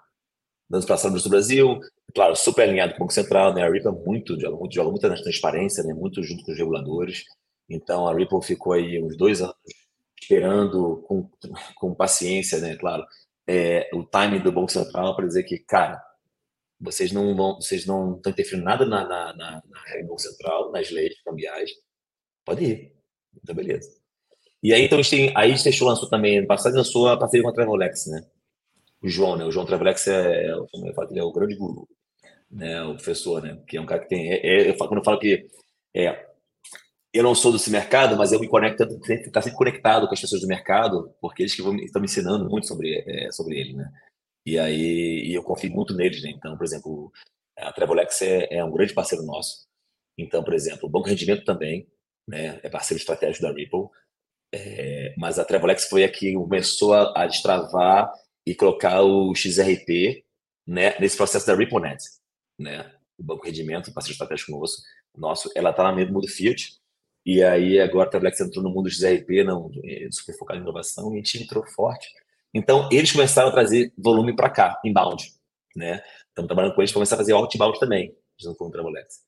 [0.87, 1.79] Passado, lançou o Brasil,
[2.15, 3.63] claro, super alinhado com o Banco Central, né?
[3.63, 5.93] A Ripple é muito, joga muito, joga muito na transparência, né?
[5.93, 7.25] muito junto com os reguladores.
[7.69, 9.55] Então, a Ripple ficou aí uns dois anos
[10.21, 11.29] esperando com,
[11.75, 12.75] com paciência, né?
[12.77, 13.05] Claro,
[13.47, 16.01] é, o timing do Banco Central para dizer que, cara,
[16.79, 21.21] vocês não vão, vocês não estão interferindo nada na, na, na, na Central, nas leis
[21.23, 21.71] cambiais,
[22.43, 22.95] pode ir.
[23.41, 23.89] Então, beleza.
[24.63, 27.17] E aí, então, a gente tem, aí a gente lançou também, no passado lançou a
[27.17, 28.23] parceria com a Travelox, né?
[29.01, 29.45] O João, né?
[29.45, 30.53] O João Travelox é, é,
[31.09, 31.87] ele é o grande guru,
[32.49, 32.83] né?
[32.83, 33.61] O professor, né?
[33.67, 35.47] Que é um cara que tem, é, é, quando eu falo que
[35.95, 36.30] é,
[37.13, 40.41] eu não sou desse mercado, mas eu me conecto, ficar sempre conectado com as pessoas
[40.41, 43.91] do mercado, porque eles que vão, estão me ensinando muito sobre, é, sobre ele, né?
[44.45, 46.31] E aí e eu confio muito neles, né?
[46.31, 47.11] Então, por exemplo,
[47.57, 49.67] a Trevolex é, é um grande parceiro nosso.
[50.17, 51.87] Então, por exemplo, o Banco Rendimento também,
[52.27, 52.59] né?
[52.63, 53.89] É parceiro estratégico da Ripple.
[54.53, 58.11] É, mas a Trevolex foi a que começou a, a destravar
[58.45, 60.25] e colocar o XRP
[60.67, 62.03] né, nesse processo da RippleNet,
[62.59, 62.93] né?
[63.17, 64.81] O Banco Rendimento, parceiro estratégico nosso,
[65.15, 66.80] nosso ela está no mundo Fiat,
[67.25, 70.63] e aí agora a Tablex entrou no mundo dos RP, não, é, super focado em
[70.63, 72.07] inovação, e a gente entrou forte.
[72.53, 75.23] Então, eles começaram a trazer volume para cá, inbound.
[75.75, 76.01] Né?
[76.27, 79.21] Estamos trabalhando com eles para começar a fazer outbound também, junto com o Travelex.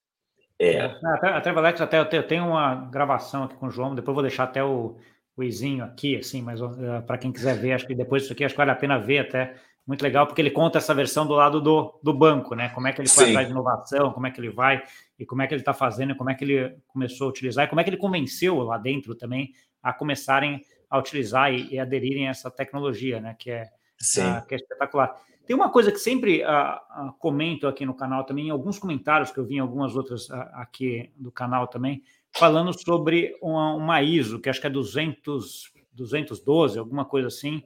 [0.60, 0.82] É.
[0.82, 4.46] A, a Travelex, até eu tenho uma gravação aqui com o João, depois vou deixar
[4.46, 4.98] até o,
[5.36, 8.44] o izinho aqui, assim, mas uh, para quem quiser ver, acho que depois disso aqui,
[8.44, 9.56] acho que vale a pena ver até.
[9.86, 12.70] Muito legal, porque ele conta essa versão do lado do, do banco, né?
[12.70, 14.82] Como é que ele faz a inovação, como é que ele vai
[15.20, 17.68] e como é que ele está fazendo, como é que ele começou a utilizar, e
[17.68, 22.28] como é que ele convenceu lá dentro também a começarem a utilizar e, e aderirem
[22.28, 23.36] a essa tecnologia, né?
[23.38, 25.20] Que é, uh, que é espetacular.
[25.46, 29.32] Tem uma coisa que sempre uh, uh, comento aqui no canal também, em alguns comentários
[29.32, 34.40] que eu vi em algumas outras aqui do canal também, falando sobre uma, uma, ISO,
[34.40, 37.62] que acho que é 200, 212, alguma coisa assim,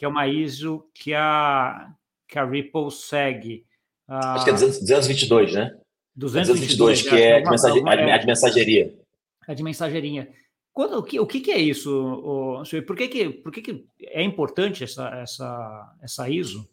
[0.00, 1.92] que é uma ISO que a,
[2.26, 3.66] que a Ripple segue.
[4.08, 5.76] acho que é 222, né?
[6.16, 7.38] 222, 222 que é,
[7.82, 8.94] uma, é, a de mensageria.
[9.46, 10.32] A de mensageria.
[10.72, 14.22] Quando, o, que, o que, é isso, o, por, que, que, por que, que é
[14.22, 16.66] importante essa, essa, essa ISO?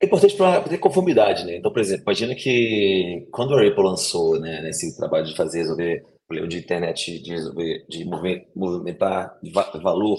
[0.00, 1.58] É importante para ter conformidade, né?
[1.58, 6.02] Então, por exemplo, imagina que quando a Apple lançou né, nesse trabalho de fazer resolver
[6.26, 8.06] problema de internet, de resolver, de
[8.56, 9.38] movimentar
[9.82, 10.18] valor.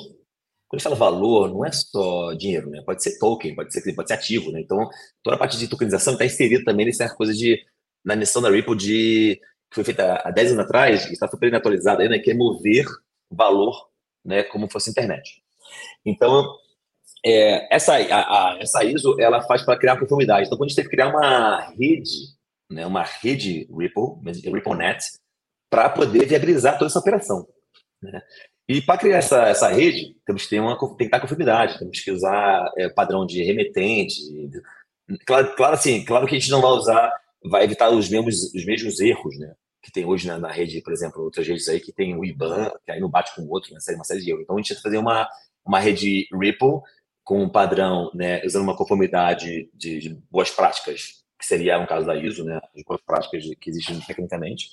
[0.76, 2.82] Quando a gente fala valor, não é só dinheiro, né?
[2.86, 4.60] Pode ser token, pode ser, pode ser ativo, né?
[4.60, 4.90] Então,
[5.24, 7.64] toda a parte de tokenização está inserida também nessa coisa de
[8.04, 11.54] na missão da Ripple de que foi feita há 10 anos atrás, que está super
[11.56, 12.86] atualizada ainda, que é mover
[13.32, 13.90] valor
[14.24, 15.42] né, como fosse internet.
[16.06, 16.56] Então,
[17.26, 20.46] é, essa, a, a, essa ISO ela faz para criar conformidade.
[20.46, 22.36] Então, quando a gente teve que criar uma rede,
[22.70, 25.00] né, uma rede Ripple, RippleNet,
[25.70, 27.48] para poder viabilizar toda essa operação.
[28.02, 28.22] Né?
[28.68, 32.00] E para criar essa, essa rede, temos que ter uma tem que estar conformidade, temos
[32.00, 34.16] que usar é, padrão de remetente.
[35.26, 37.12] Claro, claro, assim, claro que a gente não vai usar
[37.50, 39.54] vai evitar os mesmos, os mesmos erros, né?
[39.82, 42.72] Que tem hoje na, na rede, por exemplo, outras redes aí que tem o IBAN,
[42.84, 43.80] que aí não bate com o outro, né?
[43.94, 44.44] Uma série de erros.
[44.44, 45.30] Então a gente vai fazer uma,
[45.64, 46.82] uma rede Ripple
[47.24, 48.44] com um padrão, né?
[48.44, 52.60] Usando uma conformidade de, de boas práticas, que seria um caso da ISO, né?
[52.76, 54.70] As boas práticas que existem tecnicamente.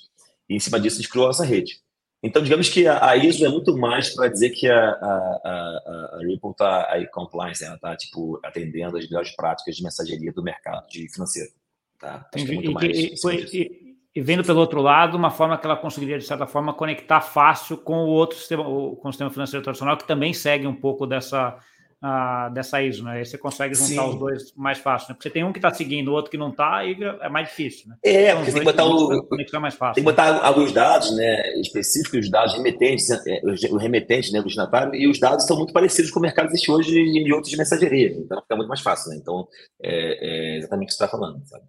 [0.49, 1.79] E em cima disso a gente criou essa rede.
[2.23, 6.17] Então, digamos que a, ISO é muito mais para dizer que a, a, a, a
[6.19, 7.67] Ripple está aí compliance, né?
[7.67, 11.51] ela está tipo atendendo as melhores práticas de mensageria do mercado de financeiro.
[11.99, 12.25] Tá?
[12.33, 12.97] Acho que é muito e, mais.
[12.97, 16.47] E, foi, e, e, vendo pelo outro lado, uma forma que ela conseguiria, de certa
[16.47, 20.65] forma, conectar fácil com o outro sistema, com o sistema financeiro tradicional, que também segue
[20.65, 21.59] um pouco dessa,
[22.03, 23.13] uh, dessa ISO, né?
[23.13, 24.09] Aí você consegue juntar Sim.
[24.09, 25.15] os dois mais fácil, né?
[25.15, 27.47] Porque você tem um que está seguindo, o outro que não está, e é mais
[27.47, 27.95] difícil, né?
[28.03, 29.23] É, então, porque tem que botar o.
[29.27, 30.39] Conexão mais fácil, tem que botar né?
[30.43, 31.59] alguns dados, né?
[31.59, 35.71] Específicos, os dados remetentes, é, o remetente, né, do destinatário, e os dados são muito
[35.71, 39.11] parecidos com o mercado existe hoje em outros de mensageria, então fica muito mais fácil,
[39.11, 39.17] né?
[39.21, 39.47] Então,
[39.81, 41.63] é, é exatamente o que você está falando, sabe?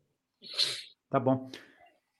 [1.10, 1.48] Tá bom.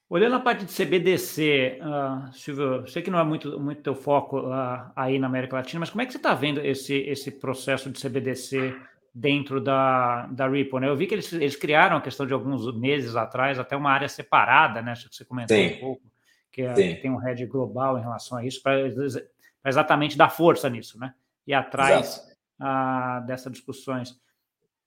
[0.09, 3.95] Olhando a parte de CBDC, uh, ah, Silvio, sei que não é muito, muito teu
[3.95, 7.31] foco uh, aí na América Latina, mas como é que você está vendo esse, esse
[7.31, 8.77] processo de CBDC
[9.15, 10.81] dentro da, da Ripple?
[10.81, 10.89] Né?
[10.89, 14.09] Eu vi que eles, eles criaram a questão de alguns meses atrás até uma área
[14.09, 14.93] separada, né?
[14.93, 15.75] Acho que você comentou Sim.
[15.75, 16.03] um pouco,
[16.53, 18.87] que, é, que, tem um head global em relação a isso, para
[19.65, 21.15] exatamente dar força nisso, né?
[21.47, 22.23] E atrás
[22.61, 24.21] uh, dessas discussões.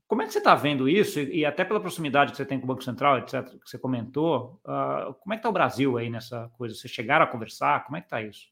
[0.07, 1.19] Como é que você está vendo isso?
[1.19, 4.59] E, até pela proximidade que você tem com o Banco Central, etc., que você comentou,
[4.63, 6.73] uh, como é que está o Brasil aí nessa coisa?
[6.73, 7.83] Vocês chegaram a conversar?
[7.85, 8.47] Como é que está isso?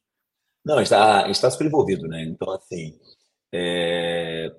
[0.62, 2.24] Não, está, está super envolvido, né?
[2.24, 2.98] Então, assim,
[3.54, 4.52] é...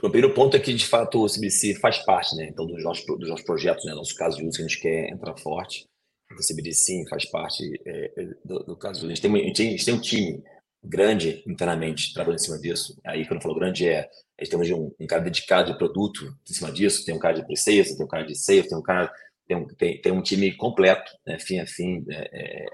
[0.00, 2.46] o primeiro ponto é que, de fato, o CBDC faz parte, né?
[2.46, 3.92] Então, dos nossos, dos nossos projetos, né?
[3.92, 5.88] Nosso caso de uso que a gente quer entrar forte.
[6.30, 9.12] O CBDC faz parte é, do, do, caso de uso.
[9.12, 10.42] A gente, tem, a gente tem um time
[10.82, 12.98] grande internamente trabalhando em cima disso.
[13.04, 16.34] Aí, quando eu falo grande, é a gente tem um, um, cara dedicado de produto
[16.48, 18.82] em cima disso, tem um cara de pre-sales, tem um cara de sales, tem um
[18.82, 19.12] cara
[19.46, 22.66] tem um, tem, tem um time completo, né, fim a fim, é, é,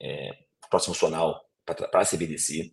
[0.00, 0.38] é, é
[0.70, 2.72] próximo funcional para a CBDC.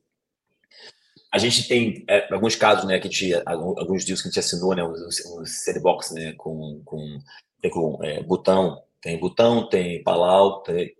[1.32, 4.40] A gente tem é, alguns casos, né, que a gente, alguns dias que a gente
[4.40, 7.20] assinou, né, um, um sandbox, né, com, com
[7.62, 10.96] tem com é, Butão, tem Butão, tem Palau, tem,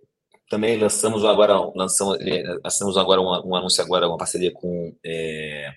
[0.50, 5.72] também lançamos agora, lançamos, é, lançamos agora um, um anúncio agora, uma parceria com é,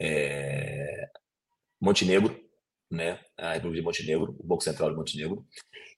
[0.00, 1.08] é,
[1.78, 2.34] Montenegro,
[2.90, 3.20] né?
[3.38, 5.44] A República de Montenegro, o Banco Central de Montenegro.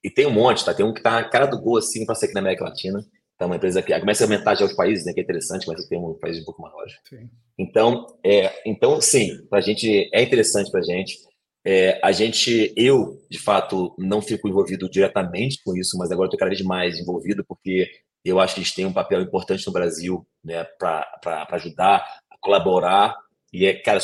[0.02, 0.74] E tem um monte, tá?
[0.74, 3.06] Tem um que tá cara do gol assim para ser aqui na América Latina.
[3.36, 5.12] Então, uma empresa que começa a aumentar já os países, né?
[5.12, 6.86] Que é interessante, mas tem um país um pouco maior.
[7.08, 7.30] Sim.
[7.56, 11.16] Então, é, então, sim, para gente é interessante para gente.
[11.66, 16.38] É, a gente, eu, de fato, não fico envolvido diretamente com isso, mas agora estou
[16.38, 17.90] cada vez mais envolvido, porque
[18.22, 22.04] eu acho que eles têm um papel importante no Brasil, né, para ajudar,
[22.40, 23.16] colaborar.
[23.52, 23.98] E, é, cara,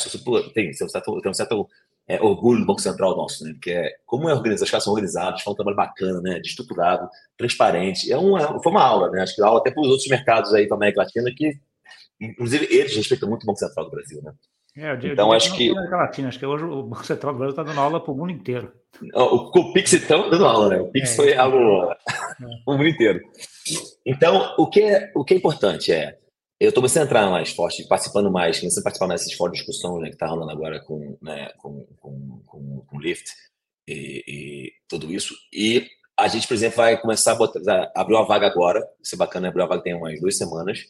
[0.53, 1.67] tem, tem um certo, um certo
[2.07, 4.93] é, orgulho do Banco Central nosso, né, porque é, como é organizado, os caras são
[4.93, 8.11] organizados, fazem um trabalho bacana, né, estruturado, transparente.
[8.11, 10.67] É uma, foi uma aula, né, acho que aula até para os outros mercados aí
[10.67, 11.53] da América Latina, que,
[12.19, 14.33] inclusive, eles respeitam muito o Banco Central do Brasil, né.
[14.75, 15.71] É, eu então, acho que.
[15.71, 18.31] Latina, acho que hoje o Banco Central do Brasil está dando aula para o mundo
[18.31, 18.71] inteiro.
[19.13, 20.79] O, o Pix está dando aula, né?
[20.79, 21.57] O Pix é, foi algo.
[21.57, 21.97] É.
[22.65, 23.19] o mundo inteiro.
[24.05, 26.17] Então, o que é, o que é importante é.
[26.59, 29.65] Eu estou a entrar mais forte, participando mais, começando a participar mais dessas fóruns de
[29.65, 33.31] discussão né, que está rolando agora com, né, com, com, com, com Lyft
[33.87, 35.33] e, e, tudo isso.
[35.51, 38.87] E a gente, por exemplo, vai começar a botar, abrir uma vaga agora.
[39.03, 40.85] Isso é bacana, abrir uma vaga tem umas duas semanas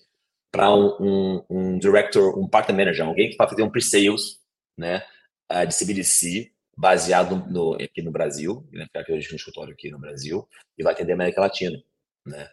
[0.51, 4.39] para um, um, um, director, um partner manager, alguém que vai fazer um pre-sales,
[4.77, 5.03] né,
[5.51, 9.99] uh, de CBDC, baseado no, aqui no Brasil, né, que hoje no escritório aqui no
[9.99, 11.81] Brasil, e vai atender a América Latina,
[12.25, 12.49] né.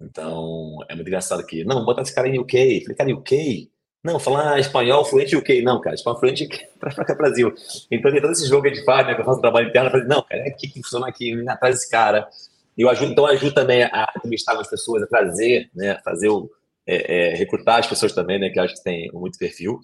[0.00, 1.64] Então, é muito engraçado aqui.
[1.64, 2.80] Não, botar esse cara em UK.
[2.82, 3.70] Falei, cara, UK?
[4.02, 5.62] Não, falar espanhol fluente UK.
[5.62, 7.54] Não, cara, espanhol fluente para cá Brasil.
[7.90, 9.90] Então, tem todo esse jogo que a gente faz, né, que eu faço trabalho interno,
[9.90, 12.28] falei, não, cara, é aqui que funciona aqui, atrás desse cara.
[12.76, 16.50] Eu ajudo, então, eu ajudo também a entrevistar as pessoas, a trazer, né, fazer o
[16.86, 19.80] é, é, recrutar as pessoas também, né, que acho que tem muito perfil.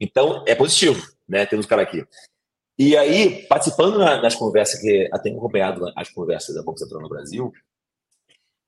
[0.00, 2.04] Então, é positivo, né, temos cara aqui.
[2.78, 7.08] E aí, participando nas conversas, que eu tenho acompanhado as conversas da Banco Central no
[7.08, 7.52] Brasil,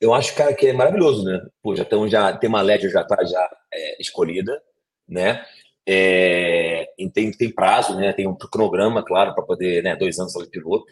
[0.00, 1.40] eu acho, cara, que é maravilhoso, né?
[1.62, 4.62] Pô, já, estão, já tem uma ledger já tá já é, escolhida,
[5.08, 5.44] né?
[5.86, 8.12] É, tem, tem prazo, né?
[8.12, 9.96] Tem um cronograma, claro, para poder, né?
[9.96, 10.84] Dois anos de piloto.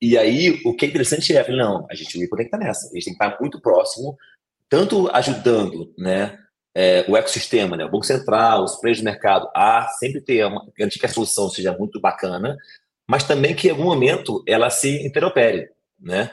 [0.00, 2.94] E aí, o que é interessante é, não, a gente tem que estar nessa, a
[2.94, 4.16] gente tem que estar muito próximo
[4.68, 6.38] tanto ajudando né,
[6.74, 10.66] é, o ecossistema, né, o Banco Central, os players do mercado, a sempre ter uma,
[10.76, 12.56] garantir que a solução seja muito bacana,
[13.08, 16.30] mas também que em algum momento ela se interopere, né?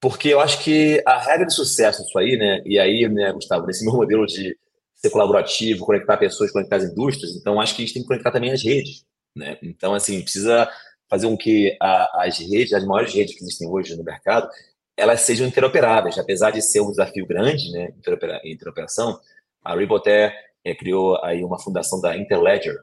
[0.00, 2.62] Porque eu acho que a regra de sucesso isso aí, né?
[2.64, 4.56] E aí, né, Gustavo, nesse meu modelo de
[4.94, 8.32] ser colaborativo, conectar pessoas, conectar as indústrias, então acho que a gente tem que conectar
[8.32, 9.04] também as redes,
[9.36, 9.58] né?
[9.62, 10.68] Então, assim, precisa
[11.08, 14.48] fazer com que a, as redes, as maiores redes que existem hoje no mercado,
[14.98, 17.94] elas sejam interoperáveis, apesar de ser um desafio grande, né,
[18.44, 19.18] interoperação,
[19.64, 20.34] a até
[20.64, 22.76] é, criou aí uma fundação da Interledger,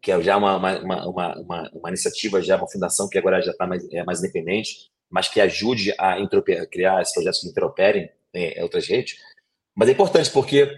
[0.00, 3.66] que é já uma, uma, uma, uma, iniciativa, já uma fundação que agora já está
[3.66, 6.16] mais, é mais independente, mas que ajude a
[6.70, 9.18] criar esses projetos que interoperem é, outras redes.
[9.74, 10.70] Mas é importante porque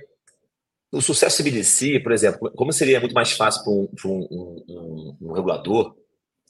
[0.90, 5.32] o sucesso CBDC, por exemplo, como seria muito mais fácil para um, um, um, um,
[5.32, 5.94] regulador,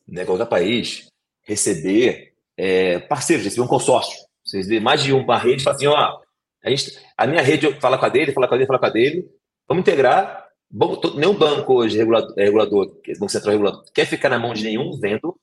[0.08, 1.08] né, qualquer país,
[1.42, 5.86] receber é, parceiros, receber um consórcio, vocês vê mais de uma rede e falam assim,
[5.86, 6.18] ó,
[6.64, 8.86] a, gente, a minha rede fala com a dele, fala com a dele, fala com
[8.86, 9.28] a dele,
[9.68, 10.48] vamos integrar.
[10.70, 12.86] Bom, nenhum banco hoje, regulador, é, regulador
[13.18, 15.36] Banco Central regulador, quer ficar na mão de nenhum vendo,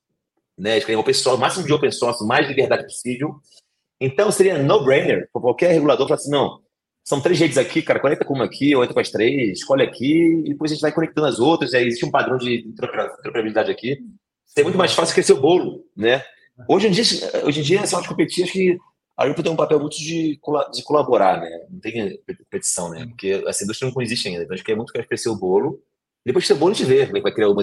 [0.58, 0.78] né?
[0.78, 3.36] Escrever open source, o máximo de open source, mais liberdade possível.
[4.00, 6.62] Então seria no-brainer para qualquer regulador falar assim, não,
[7.04, 9.84] são três redes aqui, cara, conecta com uma aqui, ou entra com as três, escolhe
[9.84, 13.72] aqui, e depois a gente vai conectando as outras, aí existe um padrão de interoperabilidade
[13.72, 13.98] aqui.
[14.46, 16.24] Seria muito mais fácil crescer o bolo, né?
[16.68, 17.04] Hoje em dia,
[17.46, 18.78] hoje em dia são as competições que
[19.18, 20.40] a Ripple tem um papel muito de,
[20.74, 21.66] de colaborar, né?
[21.72, 23.08] Não tem competição, né?
[23.08, 24.44] Porque essa indústria não existe ainda.
[24.44, 25.82] Então, a gente quer muito crescer o bolo.
[26.24, 27.56] Depois que o bolo, a gente vê como é que vai criar o,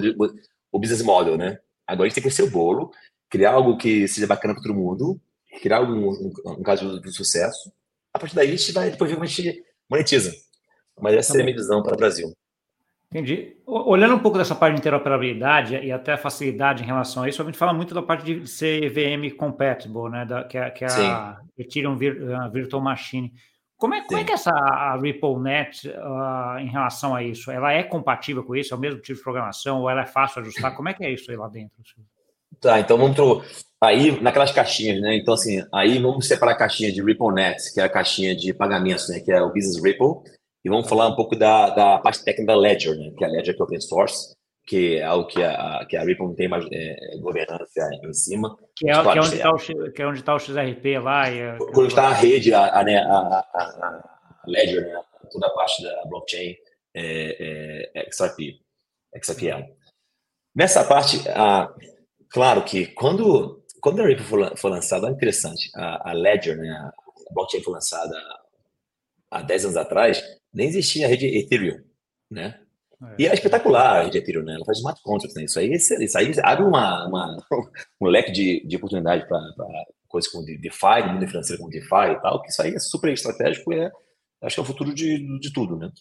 [0.71, 1.57] o business model, né?
[1.87, 2.91] Agora a gente tem que crescer o bolo,
[3.29, 5.21] criar algo que seja bacana para todo mundo,
[5.61, 7.71] criar um, um, um caso de sucesso.
[8.13, 10.33] A partir daí, a gente vai depois ver como a gente monetiza.
[10.99, 12.35] Mas essa tá é a minha visão para o Brasil.
[13.11, 13.55] Entendi.
[13.65, 17.41] Olhando um pouco dessa parte de interoperabilidade e até a facilidade em relação a isso,
[17.41, 20.25] a gente fala muito da parte de ser EVM compatible, né?
[20.25, 23.31] Da, que é, que é a Ethereum Virtual Machine.
[23.77, 27.51] Como é, como é que essa a RippleNet uh, em relação a isso?
[27.51, 28.73] Ela é compatível com isso?
[28.73, 29.81] É o mesmo tipo de programação?
[29.81, 30.75] Ou ela é fácil de ajustar?
[30.75, 31.75] Como é que é isso aí lá dentro?
[32.59, 33.43] Tá, então vamos pro,
[33.81, 35.17] aí naquelas caixinhas, né?
[35.17, 39.09] Então assim, aí vamos separar a caixinha de RippleNet, que é a caixinha de pagamentos,
[39.09, 39.19] né?
[39.19, 40.21] Que é o Business Ripple,
[40.65, 43.11] e vamos falar um pouco da, da parte técnica da Ledger, né?
[43.15, 46.03] que é a Ledger que é open source, que é algo que a, que a
[46.03, 48.57] Ripple não tem mais é, governança em cima.
[48.75, 51.29] Que é, que é onde está o, é tá o XRP lá.
[51.29, 54.03] E Quando está a rede, a, a, né, a, a,
[54.47, 54.99] Ledger, né?
[55.31, 56.55] toda a parte da blockchain
[56.95, 58.59] é, é, XRP,
[59.21, 59.71] XRPL.
[60.55, 61.71] Nessa parte, a,
[62.31, 66.71] claro que quando, quando a Ripple foi, foi lançada, é interessante, a, a, Ledger, né,
[66.71, 68.17] a blockchain foi lançada
[69.29, 71.81] há 10 anos atrás, nem existia a rede Ethereum,
[72.29, 72.59] né?
[73.01, 73.15] É.
[73.19, 74.55] E é espetacular a rede Ethereum, né?
[74.55, 75.43] Ela faz smart contracts, né?
[75.43, 77.37] Isso aí, isso aí abre uma, uma
[78.01, 79.41] um leque de, de oportunidade para
[80.07, 83.11] coisas como DeFi, no mundo financeiro como DeFi e tal, que isso aí é super
[83.11, 83.91] estratégico e é,
[84.43, 85.91] acho que é o futuro de, de tudo, né?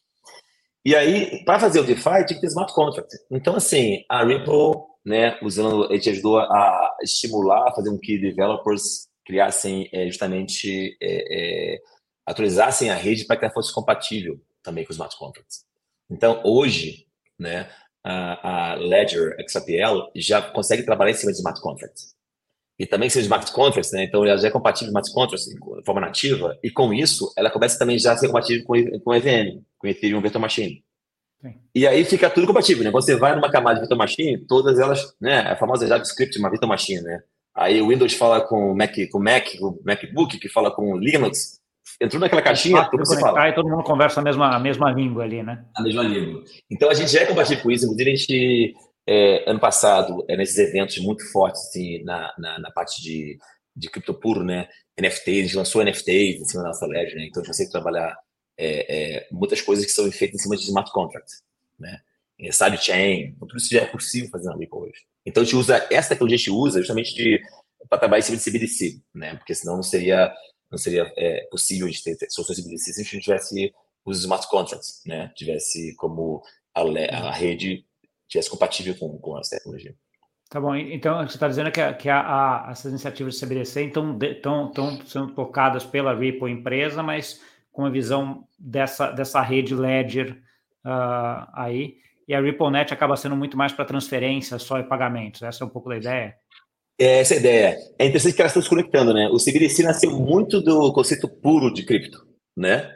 [0.85, 3.09] E aí, para fazer o DeFi, tinha que ter smart contract.
[3.31, 9.09] Então, assim, a Ripple, né, usando, a gente ajudou a estimular, fazer com que developers
[9.25, 11.81] criassem é, justamente, é,
[12.27, 15.65] atualizassem a rede para que ela fosse compatível também com os smart contracts.
[16.11, 17.07] Então, hoje,
[17.39, 17.71] né,
[18.03, 22.15] a, a Ledger XAPL já consegue trabalhar em cima de smart contracts.
[22.79, 24.05] E também seja smart contracts, né?
[24.05, 26.59] Então, ela já é compatível com smart contracts de forma nativa.
[26.63, 30.21] E com isso, ela começa também já a ser compatível com, com EVM, com Ethereum
[30.21, 30.85] Virtual Machine.
[31.41, 31.55] Sim.
[31.75, 32.91] E aí fica tudo compatível, né?
[32.91, 35.41] Você vai numa camada de Virtual Machine, todas elas, né?
[35.41, 37.23] A famosa JavaScript, uma Virtual Machine, né?
[37.55, 40.99] Aí o Windows fala com o Mac, com Mac, o MacBook, que fala com o
[40.99, 41.61] Linux,
[42.01, 43.49] entrou naquela caixinha, tudo se fala.
[43.49, 45.65] E todo mundo conversa a mesma, a mesma língua ali, né?
[45.77, 46.43] A mesma língua.
[46.71, 47.85] Então a gente já é compatível com isso.
[47.85, 48.75] Inclusive, a gente,
[49.07, 53.39] é, ano passado, é, nesses eventos muito fortes assim, na, na, na, parte de,
[53.77, 54.69] de cripto puro, né?
[54.99, 57.27] NFTs, a gente lançou NFTs em cima da nossa ledger, né?
[57.27, 58.17] Então a gente consegue trabalhar
[58.57, 61.43] é, é, muitas coisas que são feitas em cima de smart contracts,
[61.79, 62.01] né?
[62.41, 65.05] É, sidechain, tudo isso já é possível fazer na Ripple hoje.
[65.25, 67.41] Então a gente usa, essa tecnologia a gente usa justamente
[67.89, 69.37] para trabalhar em cima de CBDC, né?
[69.37, 70.33] Porque senão não seria
[70.75, 73.73] não seria é, possível de ter soluções de se a gente tivesse
[74.05, 75.33] os smart contracts, né?
[75.35, 76.43] Tivesse como
[76.75, 77.87] a, a rede
[78.29, 79.95] tivesse compatível com, com essa tecnologia.
[80.51, 83.87] Tá bom, então você está dizendo que, a, que a, a, essas iniciativas de CBDC
[83.87, 84.19] estão
[85.07, 87.41] sendo tocadas pela Ripple empresa, mas
[87.73, 90.41] com a visão dessa, dessa rede Ledger
[90.85, 95.43] uh, aí, e a RippleNet acaba sendo muito mais para transferência só e pagamentos.
[95.43, 96.37] Essa é um pouco da ideia?
[96.99, 97.77] É essa a ideia.
[97.99, 99.29] É interessante que elas estão se conectando, né?
[99.29, 102.25] O CBDC nasceu muito do conceito puro de cripto,
[102.57, 102.89] né?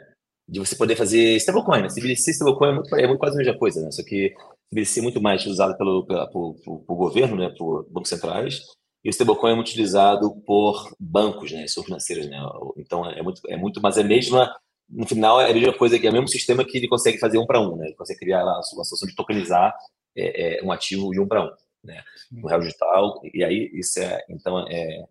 [0.47, 1.89] De você poder fazer stablecoin, né?
[1.89, 3.91] CBDC e stablecoin é muito, é quase a mesma coisa, né?
[3.91, 4.33] Só que
[4.69, 7.53] CBDC é muito mais utilizado pelo, por governo, né?
[7.57, 8.61] Por bancos centrais.
[9.03, 11.67] E o stablecoin é muito utilizado por bancos, né?
[11.67, 12.37] São financeiros, né?
[12.77, 14.55] Então é muito, é muito, mas é a mesma,
[14.89, 17.37] no final é a mesma coisa, que é o mesmo sistema que ele consegue fazer
[17.37, 17.87] um para um, né?
[17.87, 19.73] Ele consegue criar lá uma solução de tokenizar
[20.15, 21.49] é, é, um ativo de um para um
[21.83, 22.03] né?
[22.31, 25.05] No real digital, e aí isso é, então, é,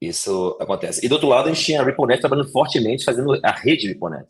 [0.00, 1.04] isso acontece.
[1.04, 4.26] E do outro lado, a gente tinha a RippleNet trabalhando fortemente, fazendo a rede RippleNet.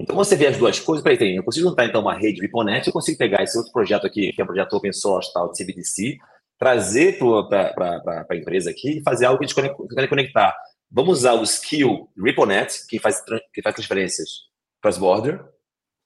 [0.00, 2.92] Então, você vê as duas coisas, peraí, eu consigo juntar então uma rede RippleNet, eu
[2.92, 6.18] consigo pegar esse outro projeto aqui, que é um projeto open source, tal, de CBDC,
[6.58, 10.56] trazer para a empresa aqui e fazer algo que a gente conectar.
[10.90, 14.28] Vamos usar o skill RippleNet, que faz, que faz transferências
[14.80, 15.44] cross-border,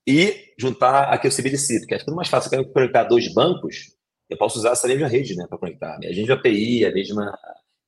[0.06, 2.48] e juntar aqui o CBDC, porque é tudo mais fácil.
[2.48, 3.91] Eu quero conectar dois bancos,
[4.32, 5.94] eu posso usar essa mesma rede né, para conectar.
[5.94, 7.38] A mesma API, a mesma.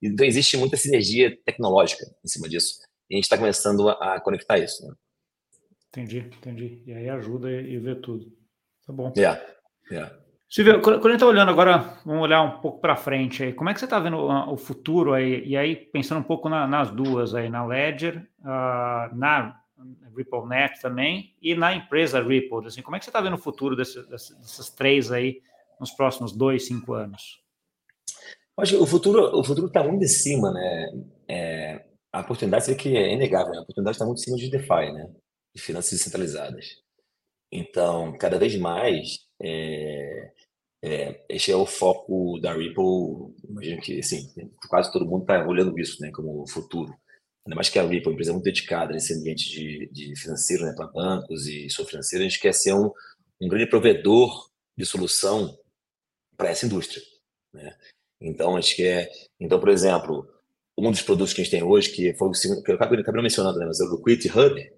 [0.02, 2.78] Então, existe muita sinergia tecnológica em cima disso.
[3.08, 4.86] E a gente está começando a, conectar isso.
[4.86, 4.94] Né?
[5.88, 6.82] Entendi, entendi.
[6.86, 8.26] E aí ajuda e vê tudo.
[8.86, 9.12] Tá bom.
[9.16, 9.40] Yeah,
[9.90, 10.14] yeah.
[10.48, 13.52] Silvio, quando a gente está olhando agora, vamos olhar um pouco para frente aí.
[13.52, 15.42] Como é que você está vendo o futuro aí?
[15.44, 19.60] E aí, pensando um pouco na, nas duas aí, na Ledger, uh, na
[20.16, 22.66] RippleNet também e na empresa Ripple.
[22.66, 25.40] Assim, como é que você está vendo o futuro desse, dessas três aí
[25.80, 27.42] nos próximos dois, cinco anos?
[28.58, 30.86] Acho que o futuro o futuro está muito em cima, né?
[31.28, 33.58] É, a oportunidade seria que é inegável, né?
[33.58, 35.12] a oportunidade está muito em cima de DeFi, né?
[35.54, 36.66] De finanças descentralizadas.
[37.50, 40.32] Então, cada vez mais, é,
[40.82, 43.34] é, esse é o foco da Ripple.
[43.48, 44.28] Imagino que, assim,
[44.68, 46.10] quase todo mundo está olhando isso, né?
[46.12, 46.92] Como futuro.
[47.46, 50.74] Ainda mais que a Ripple, uma empresa muito dedicada nesse ambiente de, de financeiro, né?
[50.76, 52.90] Para bancos e sou financeiro, a gente quer ser um,
[53.40, 55.56] um grande provedor de solução
[56.36, 57.02] para essa indústria.
[57.52, 57.74] Né?
[58.20, 59.10] Então, acho que é.
[59.38, 60.28] Então, por exemplo,
[60.76, 63.00] um dos produtos que a gente tem hoje, que foi o segundo, que eu acabei,
[63.00, 64.72] acabei mencionando, né, mas é o Liquidity Hub.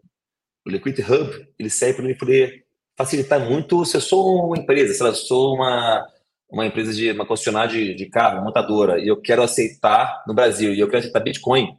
[0.67, 2.67] O Liquidity Hub ele serve para poder
[2.97, 3.85] facilitar muito.
[3.85, 6.07] Se eu sou uma empresa, se eu sou uma,
[6.51, 10.75] uma empresa de uma concessionária de, de carro, montadora, e eu quero aceitar no Brasil,
[10.75, 11.77] e eu quero aceitar Bitcoin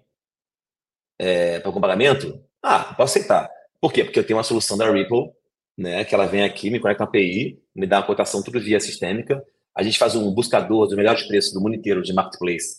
[1.19, 3.49] é, para o pagamento, ah, posso aceitar.
[3.79, 4.03] Por quê?
[4.03, 5.31] Porque eu tenho uma solução da Ripple,
[5.77, 8.79] né, que ela vem aqui, me conecta na API, me dá uma cotação tudo via
[8.79, 9.43] sistêmica,
[9.77, 12.77] a gente faz um buscador dos melhores preços do mundo inteiro de marketplace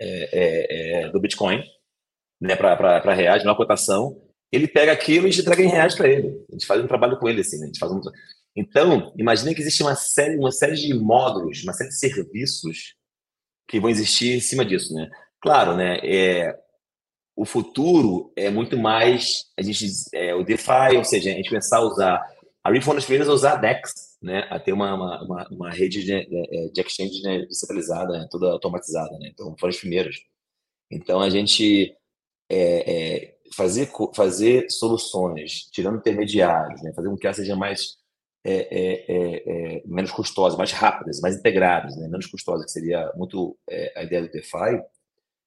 [0.00, 1.62] é, é, é, do Bitcoin,
[2.40, 4.18] né, para reais, uma cotação.
[4.50, 6.42] Ele pega aquilo e entrega em reais para ele.
[6.48, 7.64] A gente faz um trabalho com ele assim, né?
[7.64, 8.00] a gente faz um...
[8.56, 12.94] Então, imagine que existe uma série, uma série de módulos, uma série de serviços
[13.68, 15.08] que vão existir em cima disso, né?
[15.40, 15.98] Claro, né?
[16.02, 16.58] É,
[17.36, 21.76] o futuro é muito mais a gente é, o DeFi, ou seja, a gente começar
[21.76, 24.72] a usar a Ripple foi uma das primeiras a usar a DEX, né, a ter
[24.72, 29.70] uma, uma, uma rede de, de exchange né, descentralizada, né, toda automatizada, né, então foram
[29.70, 30.20] os primeiros.
[30.90, 31.96] Então a gente
[32.50, 37.98] é, é, fazer, fazer soluções, tirando intermediários, né, fazer com que elas sejam mais
[38.44, 43.10] é, é, é, é, menos custosas, mais rápidas, mais integradas, né, menos custosas, que seria
[43.16, 43.56] muito
[43.96, 44.82] a ideia do DeFi,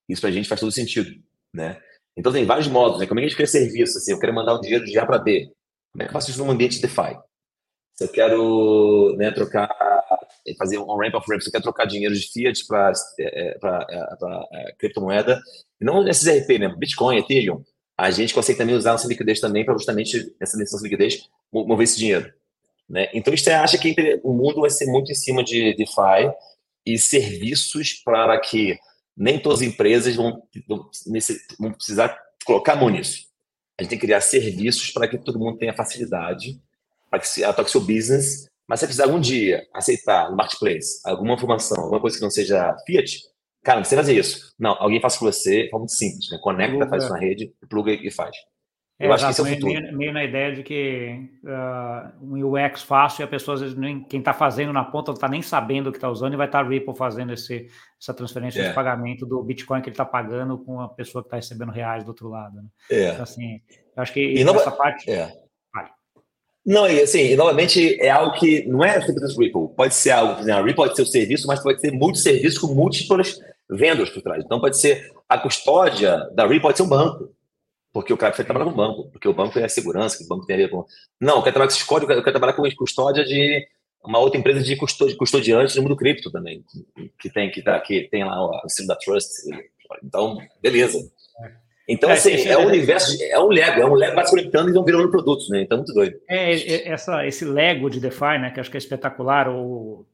[0.10, 1.12] isso para a gente faz todo sentido,
[1.54, 1.82] né?
[2.16, 3.08] Então tem vários modos, né?
[3.08, 3.98] Como é que a gente cria serviço?
[3.98, 5.52] Assim, eu quero mandar um dinheiro de A para B.
[5.94, 7.18] Como é que eu faço isso num ambiente DeFi?
[7.94, 9.70] Se eu quero né, trocar,
[10.58, 13.58] fazer um ramp of ramp, se eu quero trocar dinheiro de fiat para é, é,
[14.54, 15.40] é, criptomoeda,
[15.80, 16.76] não esses RP, né?
[16.76, 17.64] Bitcoin, Ethereum,
[17.96, 22.00] a gente consegue também usar nossa liquidez também para justamente essa nossa liquidez mover esse
[22.00, 22.34] dinheiro.
[22.90, 23.10] Né?
[23.14, 26.34] Então, você acha que o mundo vai ser muito em cima de DeFi
[26.86, 28.80] e serviços para que
[29.16, 30.42] nem todas as empresas vão,
[31.60, 33.32] vão precisar colocar mão nisso.
[33.80, 36.62] A gente tem que criar serviços para que todo mundo tenha facilidade
[37.10, 41.00] para que se toque seu business, mas se você precisar algum dia aceitar no marketplace
[41.06, 43.20] alguma informação, alguma coisa que não seja Fiat,
[43.64, 44.52] cara, não precisa fazer isso.
[44.58, 46.40] Não, alguém faz por você, forma muito simples, né?
[46.42, 46.90] Conecta, pluga.
[46.90, 48.36] faz isso na rede, pluga e faz.
[49.04, 49.74] Eu é, acho que esse é o futuro.
[49.74, 53.76] Meio, meio na ideia de que uh, um UX fácil e a pessoa, às vezes,
[53.76, 56.38] nem, quem está fazendo na ponta não está nem sabendo o que está usando e
[56.38, 57.68] vai estar tá Ripple fazendo esse,
[58.02, 58.70] essa transferência é.
[58.70, 62.04] de pagamento do Bitcoin que ele está pagando com a pessoa que está recebendo reais
[62.04, 62.56] do outro lado.
[62.56, 62.64] Né?
[62.90, 63.10] É.
[63.10, 63.62] Então, assim,
[63.96, 65.12] eu acho que e essa parte.
[65.12, 65.44] É.
[66.66, 69.68] Não, e assim, e, novamente é algo que não é simples Ripple.
[69.76, 72.62] Pode ser algo, por exemplo, a Ripple pode ser o serviço, mas pode ser multisserviço
[72.62, 73.38] com múltiplas
[73.70, 74.44] vendas por trás.
[74.46, 77.30] Então pode ser a custódia da Ripple pode ser um banco.
[77.94, 80.28] Porque o cara precisa trabalhar com banco, porque o banco é a segurança, que o
[80.28, 80.84] banco tem a ver com.
[81.22, 83.68] Não, eu quero trabalhar com códigos, eu quero trabalhar com custódia de
[84.04, 86.64] uma outra empresa de custodiante no mundo cripto também,
[87.20, 89.30] que tem, que, tá, que tem lá o selo da Trust.
[90.04, 90.98] Então, beleza.
[91.88, 94.32] Então, é, assim, é, é um universo, é um Lego, é um Lego vai se
[94.32, 95.62] conectando e vão virando produtos, né?
[95.62, 96.18] Então, muito doido.
[96.28, 98.52] É, é, essa, esse Lego de DeFi, né?
[98.52, 100.08] Que acho que é espetacular, ou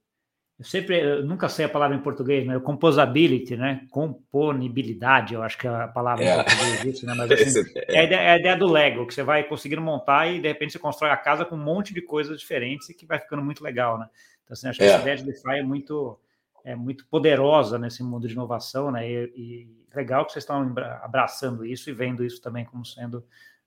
[0.60, 2.60] eu sempre, eu nunca sei a palavra em português, né?
[2.60, 3.88] Composability, né?
[3.90, 6.34] Componibilidade, eu acho que é a palavra é.
[6.34, 7.14] em português disso, né?
[7.16, 7.96] Mas assim, é.
[7.96, 8.00] é.
[8.00, 10.74] a ideia, é, a ideia, do Lego, que você vai conseguindo montar e de repente
[10.74, 13.64] você constrói a casa com um monte de coisas diferentes e que vai ficando muito
[13.64, 14.10] legal, né?
[14.44, 14.90] Então, assim, acho que é.
[14.90, 16.20] essa ideia de DeFi é muito,
[16.66, 19.10] é muito poderosa nesse mundo de inovação, né?
[19.10, 23.20] E, e legal que vocês estão abraçando isso e vendo isso também como sendo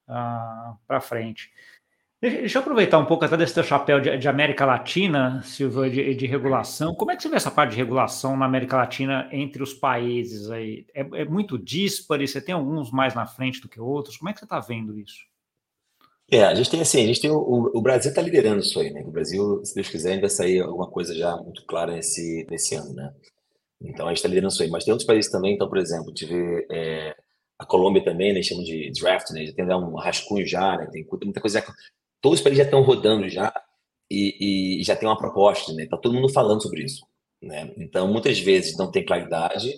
[0.07, 1.51] uh, para frente.
[2.22, 6.14] Deixa eu aproveitar um pouco até desse teu chapéu de, de América Latina, Silvio, de,
[6.14, 6.94] de, regulação.
[6.94, 10.48] Como é que você vê essa parte de regulação na América Latina entre os países
[10.48, 10.86] aí?
[10.94, 12.28] É, é muito dispare?
[12.28, 14.16] Você tem alguns mais na frente do que outros?
[14.16, 15.24] Como é que você está vendo isso?
[16.30, 18.92] É, a gente tem assim, a gente tem o, o Brasil está liderando isso aí,
[18.92, 19.02] né?
[19.04, 22.76] O Brasil, se Deus quiser, ainda vai sair alguma coisa já muito clara nesse, nesse
[22.76, 23.12] ano, né?
[23.80, 24.70] Então a gente está liderando isso aí.
[24.70, 27.16] Mas tem outros países também, então, por exemplo, tive é,
[27.58, 28.40] a Colômbia também, né?
[28.44, 29.44] Chamam de draft, né?
[29.44, 30.88] Já tem um rascunho já, né?
[30.92, 31.64] Tem muita coisa.
[32.22, 33.52] Todos os países já estão rodando já
[34.10, 35.86] e, e, já tem uma proposta, né?
[35.86, 37.04] Tá todo mundo falando sobre isso,
[37.42, 37.70] né?
[37.76, 39.70] Então muitas vezes não tem claridade,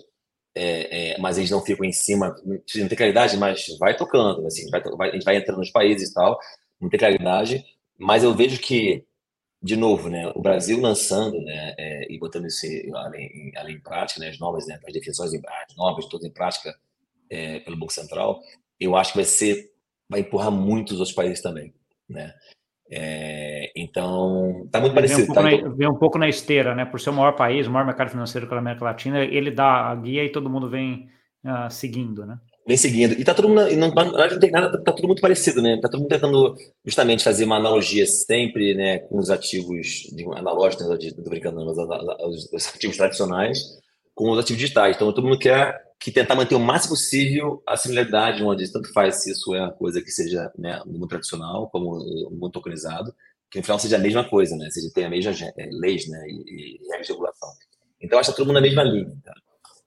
[0.55, 2.33] é, é, mas eles não ficam em cima.
[2.45, 6.11] Não tem claridade, mas vai tocando, assim, vai, vai, a gente vai entrando nos países
[6.11, 6.39] e tal,
[6.79, 7.65] não tem claridade.
[7.97, 9.05] Mas eu vejo que
[9.65, 14.19] de novo, né, o Brasil lançando, né, é, e botando isso além, além em prática,
[14.19, 16.71] né, as novas, né, as definições as novas, todas em prática
[17.31, 18.39] é, pelo Banco Central,
[18.79, 19.71] eu acho que vai ser,
[20.07, 21.73] vai empurrar muito os outros países também,
[22.09, 22.33] né.
[22.91, 25.31] É, então, tá muito vem parecido.
[25.31, 25.41] Um tá?
[25.41, 28.11] na, vem um pouco na esteira, né, por ser o maior país, o maior mercado
[28.11, 31.07] financeiro da América Latina, ele dá a guia e todo mundo vem
[31.43, 32.37] uh, seguindo, né
[32.67, 33.13] vem seguindo.
[33.13, 35.79] E tá todo mundo, não, não tem nada, tá, tudo muito parecido, né?
[35.79, 40.87] Tá todo mundo tentando justamente fazer uma analogia sempre, né, com os ativos de, analógicos,
[40.87, 43.59] né, tô brincando, os, os, ativos tradicionais
[44.15, 44.95] com os ativos digitais.
[44.95, 49.23] Então, todo mundo quer que tentar manter o máximo possível a similaridade, onde tanto faz
[49.23, 53.13] se isso é uma coisa que seja né, no mundo tradicional, como no mundo tokenizado,
[53.49, 54.69] que no final seja a mesma coisa, né?
[54.69, 57.49] Seja tem a mesma é, leis, né, e, e regulação.
[58.01, 59.15] Então, que tá todo mundo na mesma linha.
[59.23, 59.33] Tá?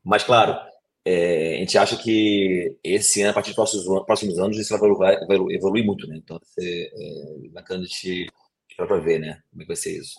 [0.02, 0.58] Mas, claro,
[1.04, 4.90] é, a gente acha que esse ano, a partir dos próximos, próximos anos, isso vai,
[4.90, 6.16] vai, vai evoluir muito, né?
[6.16, 8.26] Então, vai ser é, bacana de
[8.68, 9.40] esperar para ver, né?
[9.50, 10.18] Como é que vai ser isso.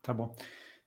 [0.00, 0.34] Tá bom.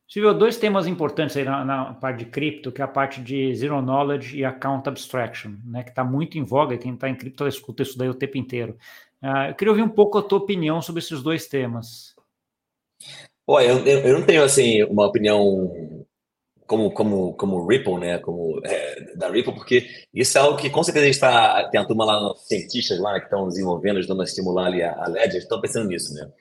[0.08, 3.54] Silvio, dois temas importantes aí na, na, parte de cripto, que é a parte de
[3.56, 5.84] Zero Knowledge e Account Abstraction, né?
[5.84, 8.78] Que está muito em voga, quem está em cripto escuta isso daí o tempo inteiro.
[9.22, 12.16] Uh, eu queria ouvir um pouco a tua opinião sobre esses dois temas.
[13.48, 15.72] Olha, eu, eu não tenho, assim, uma opinião
[16.68, 18.20] como, como, como Ripple, né?
[18.20, 21.70] Como é, da Ripple, porque isso é algo que com certeza a gente está.
[21.70, 25.08] Tem a turma lá, cientistas lá que estão desenvolvendo, ajudando a estimular ali a, a
[25.08, 26.32] Ledger, estão pensando nisso, né?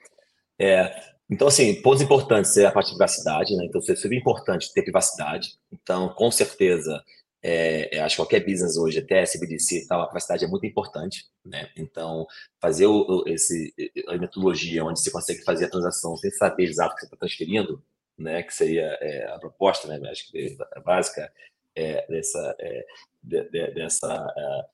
[0.59, 3.65] É, então, assim, pontos importantes é a parte de privacidade, né?
[3.65, 5.57] Então, é super importante ter privacidade.
[5.71, 7.03] Então, com certeza,
[7.41, 11.25] é, acho que qualquer business hoje, até CBDC e tal, a capacidade é muito importante,
[11.43, 11.69] né?
[11.75, 12.27] Então,
[12.59, 13.73] fazer o, esse,
[14.07, 17.17] a metodologia onde você consegue fazer a transação sem saber exato o que você está
[17.17, 17.83] transferindo,
[18.17, 18.43] né?
[18.43, 20.09] Que seria é, a proposta, né?
[20.09, 21.31] Acho que a básica
[21.75, 22.85] é, dessa, é,
[23.23, 24.65] de, de, dessa, é,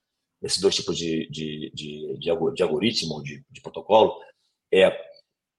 [0.42, 4.20] desses dois tipos de, de, de, de algoritmo, de, de protocolo,
[4.72, 5.11] é,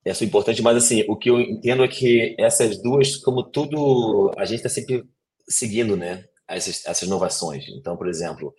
[0.04, 4.44] é importante, mas assim, o que eu entendo é que essas duas, como tudo, a
[4.44, 5.04] gente está sempre
[5.48, 6.24] seguindo, né?
[6.56, 7.64] essas, essas inovações.
[7.68, 8.54] Então, por exemplo,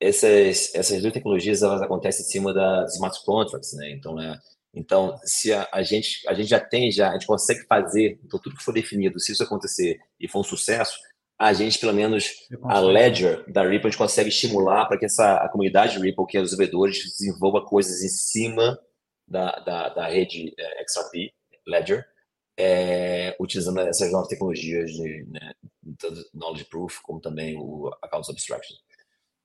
[0.00, 3.90] essas, essas duas tecnologias elas acontecem em cima das smart contracts, né?
[3.90, 4.38] Então, né?
[4.74, 8.38] Então, se a, a, gente a gente já tem já a gente consegue fazer, então
[8.40, 10.96] tudo que for definido, se isso acontecer e for um sucesso,
[11.38, 12.30] a gente pelo menos
[12.64, 16.36] a ledger da Ripple a gente consegue estimular para que essa a comunidade Ripple, que
[16.36, 18.78] é os desenvolvedores, desenvolva coisas em cima
[19.28, 21.32] da, da, da rede é, XRP
[21.66, 22.06] Ledger
[22.58, 25.52] é, utilizando essas novas tecnologias de né,
[25.98, 28.76] tanto knowledge proof como também o account abstraction.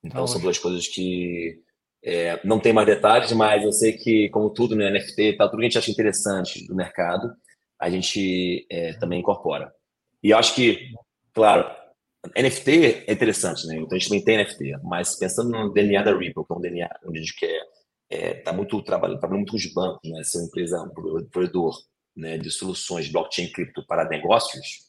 [0.02, 1.62] Então, são duas coisas que
[2.02, 5.48] é, não tem mais detalhes, mas eu sei que, como tudo no né, NFT, tá,
[5.48, 7.32] tudo que a gente acha interessante do mercado,
[7.78, 9.72] a gente é, também incorpora.
[10.22, 10.90] E eu acho que,
[11.32, 11.64] claro,
[12.36, 13.76] NFT é interessante, né?
[13.76, 16.60] Então a gente também tem NFT, mas pensando no DNA da Ripple, que é um
[16.60, 17.62] DNA onde a gente quer,
[18.10, 20.22] é, tá muito trabalhando, trabalhando muito com os bancos, né?
[20.24, 21.76] Ser uma empresa, um provedor
[22.16, 24.84] né, de soluções blockchain cripto para negócios,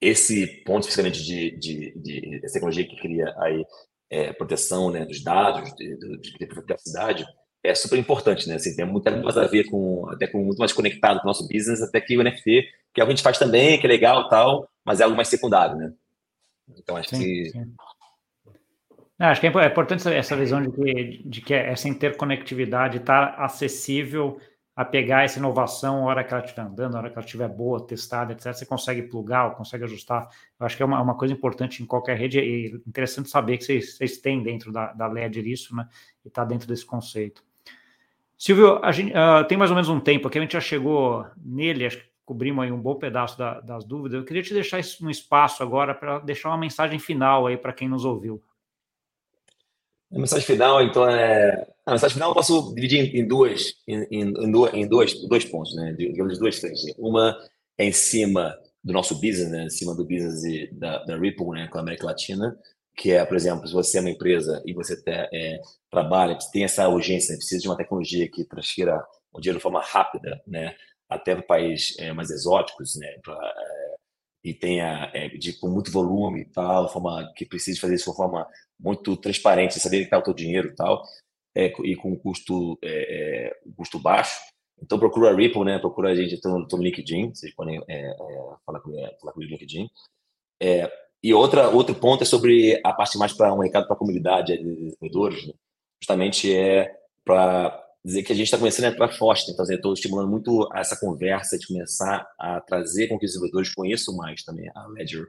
[0.00, 3.64] esse ponto especificamente de, de, de, de tecnologia que cria aí
[4.08, 7.24] é, proteção né, dos dados, de, de, de, privacidade,
[7.62, 8.54] é super importante, né?
[8.56, 11.46] Assim, tem muito mais a ver com, até com muito mais conectado com o nosso
[11.46, 13.88] business, até que o NFT, que é algo que a gente faz também, que é
[13.88, 15.92] legal tal, mas é algo mais secundário, né?
[16.78, 17.50] Então acho sim, que.
[17.50, 17.74] Sim.
[19.20, 24.40] Não, acho que é importante essa visão de que, de que essa interconectividade está acessível
[24.74, 27.46] a pegar essa inovação, a hora que ela estiver andando, a hora que ela estiver
[27.46, 30.26] boa, testada, etc., você consegue plugar, consegue ajustar.
[30.58, 33.64] Eu acho que é uma, uma coisa importante em qualquer rede e interessante saber que
[33.64, 35.86] vocês, vocês têm dentro da, da Ledger isso, né?
[36.24, 37.44] E está dentro desse conceito.
[38.38, 41.26] Silvio, a gente, uh, tem mais ou menos um tempo aqui, a gente já chegou
[41.36, 44.18] nele, acho que cobrimos aí um bom pedaço da, das dúvidas.
[44.18, 47.86] Eu queria te deixar um espaço agora para deixar uma mensagem final aí para quem
[47.86, 48.42] nos ouviu.
[50.12, 51.66] A mensagem final, então, é.
[51.86, 54.32] A mensagem final eu posso dividir em, duas, em, em,
[54.74, 55.94] em dois, dois pontos, né?
[55.96, 56.82] Digamos duas frentes.
[56.98, 57.36] Uma
[57.78, 59.64] é em cima do nosso business, né?
[59.64, 61.68] Em cima do business da, da Ripple, né?
[61.68, 62.56] Com a América Latina,
[62.96, 66.64] que é, por exemplo, se você é uma empresa e você te, é, trabalha, tem
[66.64, 67.38] essa urgência, né?
[67.38, 69.02] precisa de uma tecnologia que transfira
[69.32, 70.74] o dinheiro de forma rápida, né?
[71.08, 73.06] Até para países é, mais exóticos, né?
[73.06, 73.89] É,
[74.42, 78.16] e tenha é, de, com muito volume e tal, forma que precise fazer isso de
[78.16, 78.46] forma
[78.78, 81.02] muito transparente, saber que está o teu dinheiro e tal,
[81.54, 84.40] é, e com custo, é, custo baixo.
[84.82, 85.78] Então procura a Ripple, né?
[85.78, 87.80] Procura a gente, estou no, no LinkedIn, vocês podem
[88.64, 89.90] falar, com, falar com o LinkedIn.
[91.22, 94.56] e outra, outro ponto é sobre a parte mais para um recado para a comunidade
[94.56, 95.52] de desenvolvedores, né?
[96.02, 100.30] justamente é para dizer que a gente está começando a entrar forte, então estou estimulando
[100.30, 104.86] muito essa conversa de começar a trazer com que os desenvolvedores conheçam mais também a
[104.86, 105.26] Ledger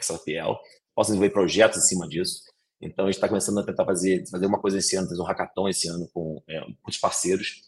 [0.00, 0.54] XRPL,
[0.94, 2.42] possam desenvolver projetos em cima disso.
[2.80, 5.24] Então, a gente está começando a tentar fazer, fazer uma coisa esse ano, fazer um
[5.24, 7.62] hackathon esse ano com, é, com os parceiros.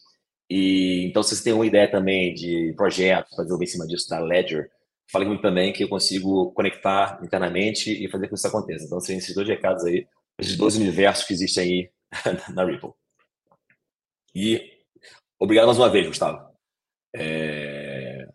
[0.49, 4.19] E então, se você tem uma ideia também de projeto, fazer em cima disso da
[4.19, 4.69] Ledger,
[5.11, 8.85] fale comigo também que eu consigo conectar internamente e fazer com que isso aconteça.
[8.85, 10.05] Então, seriam esses dois recados aí,
[10.39, 11.91] esses dois universos que existem aí
[12.53, 12.91] na Ripple.
[14.39, 14.83] E
[15.39, 16.51] obrigado mais uma vez, Gustavo.
[17.15, 18.27] É...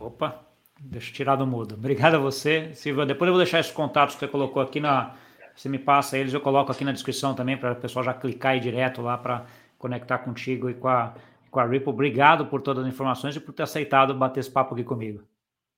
[0.00, 0.44] Opa,
[0.80, 1.76] deixa eu tirar do mudo.
[1.76, 3.06] Obrigado a você, Silvia.
[3.06, 5.16] Depois eu vou deixar esses contatos que você colocou aqui na,
[5.54, 8.54] você me passa eles, eu coloco aqui na descrição também para o pessoal já clicar
[8.54, 9.46] aí direto lá para
[9.78, 11.14] conectar contigo e com a,
[11.48, 11.90] com a Ripple.
[11.90, 15.22] Obrigado por todas as informações e por ter aceitado bater esse papo aqui comigo.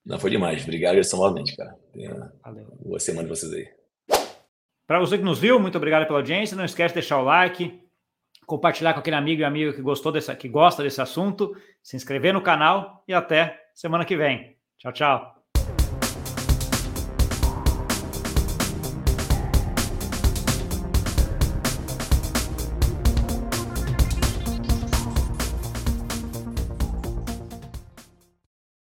[0.03, 0.63] Não, foi demais.
[0.63, 1.77] Obrigado, Gerson, novamente, cara.
[2.43, 2.75] Valeu.
[2.83, 3.69] Boa semana de vocês aí.
[4.87, 6.57] Para você que nos viu, muito obrigado pela audiência.
[6.57, 7.86] Não esquece de deixar o like,
[8.47, 12.33] compartilhar com aquele amigo e amiga que gostou desse, que gosta desse assunto, se inscrever
[12.33, 14.57] no canal e até semana que vem.
[14.79, 15.36] Tchau, tchau.